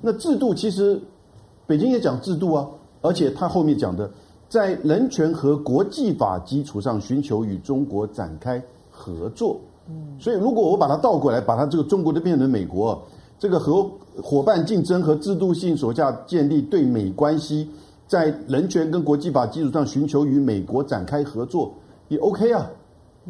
[0.00, 1.00] 那制度其实
[1.66, 2.68] 北京也讲制度啊，
[3.00, 4.10] 而且他后面讲的，
[4.48, 9.58] 在人权和国际法基础上寻求与中国展开合作。
[10.18, 13.00] 所以如果我把它倒过来，把它这个中国的变成美国，
[13.38, 13.88] 这个和
[14.22, 17.70] 伙伴竞争和制度性所下建立对美关系，
[18.06, 21.72] 在人权跟国际法基础上寻求与美国展开合作，
[22.08, 22.70] 也 OK 啊。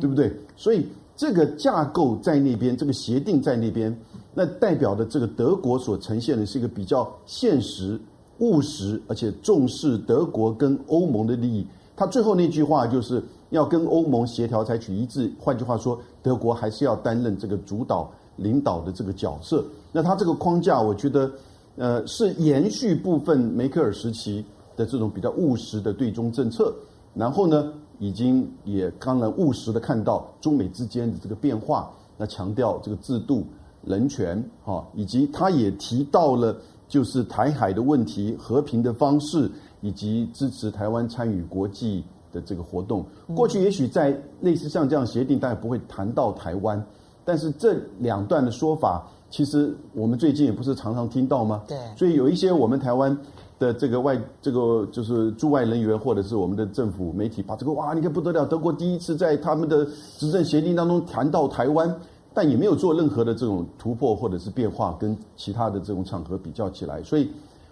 [0.01, 0.33] 对不对？
[0.57, 0.87] 所以
[1.17, 3.97] 这个架构在那边，这个协定在那边，
[4.35, 8.01] 那代表的这个德国所呈现的是一个比较现实、
[8.39, 11.67] 务实，而且重视德国跟欧盟的利益。
[11.97, 13.21] 他最后那句话就是
[13.51, 15.29] 要跟欧盟协调，采取一致。
[15.41, 19.65] 换句话说，德国还是要担任这个主导、领导的这个角色。
[19.91, 21.29] 那他这个框架，我觉得，
[21.77, 24.45] 呃，是延续部分梅克尔时期
[24.77, 26.73] 的这种比较务实的对中政策。
[27.15, 33.45] 然后呢，已经也当然务实的看到中美之间的这个变化，那强调这个制度、
[33.83, 43.05] 人权，哈，以及他也提到了就是台海的问题、和平的方式，以及支持台湾参与国际的这个活动。
[43.35, 46.81] 过去也许在类似像这样协定，大家不会谈到台湾，
[47.25, 51.63] 但是这两段的说法，其实我们最近也不是常常听到吗？
[51.67, 53.17] 对，所以有一些我们台湾。
[53.59, 59.85] 的这个外这个就是驻外人员或者是我们的政府媒体把这个哇，你看不得了，德国第一次在他们的
[60.17, 61.93] 执政协定当中谈到台湾，
[62.33, 67.29] 但也没有做任何的这种突破或者是变化，跟其他的这种场合比较起来，所以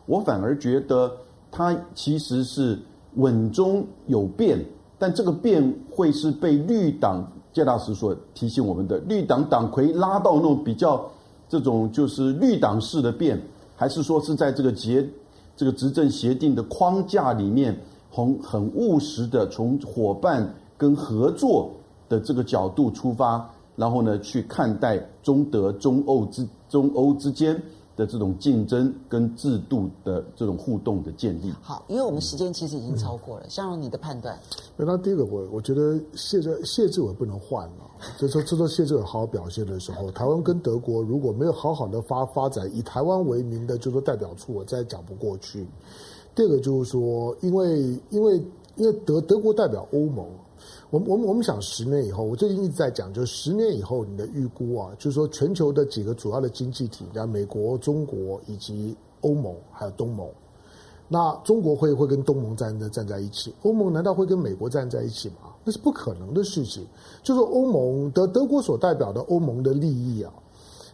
[0.07, 1.13] 我反而觉得
[1.53, 2.77] 它其实是
[3.15, 4.59] 稳中有变，
[4.99, 11.09] 但这个变会是被绿党介大使所提醒我们的绿党党魁拉到那种比较
[11.49, 13.41] 这种就是绿党式的变，
[13.77, 15.09] 还是说是在这个结。
[15.57, 17.77] 这个执政协定的框架里面，
[18.11, 21.71] 很很务实的从伙伴跟合作
[22.09, 27.61] 的这个角度出发，然后呢，去看待中德、中欧之中欧之间
[27.97, 31.51] 的这种竞争跟制度的这种互动的建立。
[31.63, 34.39] 好，因为我们时间其实已经超过了，香蓉你的判断？
[34.77, 37.91] 那、嗯、第一个，我我觉得谢志谢志伟不能换了。
[38.19, 45.67] 就说，这说谢志伟好好表现的时候，台湾跟德国如果没有好好的发发展，以台湾为名的就说代表处，我再讲不过去。
[46.35, 48.37] 第二个就是说，因为因为
[48.77, 50.27] 因为德德国代表欧盟，
[50.91, 60.29] 我们我们我们想十年以后，我最近一直在讲，就是十年以后你的预估啊，就是说全球的几个主要的经济体，像美国、中国以及欧盟还有东盟，
[61.09, 65.53] 那中国会会跟东盟站在站在一起，欧盟难道会跟美国站在一起吗？
[65.65, 66.87] 那是不可能的事情。
[67.23, 70.33] 就是欧盟德德国所代表的欧盟的利益啊，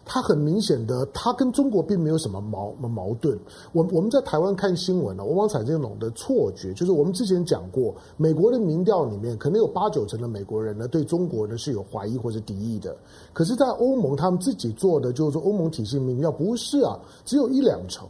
[0.05, 3.39] 他很明显的，他跟中国并没有什么矛矛盾。
[3.73, 12.97] 我我们在台湾看新闻呢，往往产生一种的错觉，就是我们之前讲过，美国的民调里面可能有八九成的美国人呢对中国呢是有怀疑或者敌意的。
[13.33, 18.07] 可是，在欧盟他们自己做的就是说欧盟体系民调不是啊，只有一两成。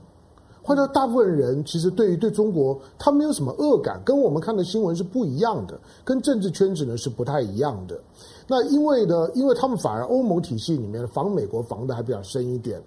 [0.63, 8.01] 换到大部分人其实对于对中国他没有什么恶感，跟我们看的新闻是不一样的，跟政治圈子呢是不太一样的。
[8.47, 12.81] 那因为呢，因为他们反而欧盟体系里面防美国防的还比较深一点。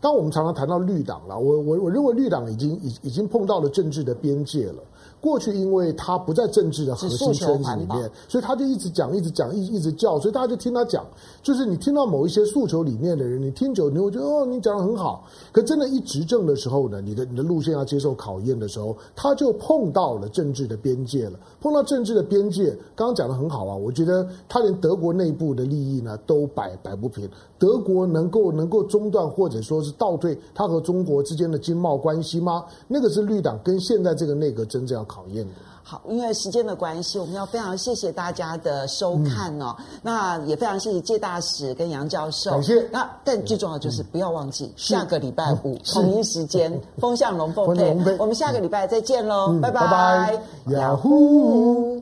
[0.00, 4.82] 当我们常常谈到绿党了，我我我认为绿党已经已已经碰到了政治的边界了。
[5.22, 11.06] 过去因为他不在政治的核心圈子里面，所以他就一直讲、一直讲、一一直叫，所以大家就听他讲。
[11.44, 15.24] 就是你听到某一些诉求里面的人，你听久，你会觉得哦，你讲的很好。
[15.52, 21.38] 可真的，一执政的时候呢，你的你的路线要接受考验的时候，他就碰到了政治的边界了。
[21.60, 27.30] 碰到政治的边界，刚刚讲的很好啊，我觉得他连德国内部的利益呢都摆摆不平。
[27.60, 32.64] 德国能够能够中断或者说是倒退他和中国之间的经贸关系吗？
[32.88, 35.52] 那个是绿党跟现在这个内阁真正要考验的。
[35.84, 39.74] 好，因为时间的关系，我们要非常谢谢大家的收看哦。
[39.78, 42.52] 嗯、那也非常谢谢介大使跟杨教授。
[42.52, 42.88] 感谢。
[42.92, 49.80] 那但最重要就是不要忘记，嗯、下个礼拜五同一时间，风向龙凤配，我们下个礼拜再见喽，拜拜。
[49.80, 50.42] 拜拜。
[50.72, 52.00] 雅虎。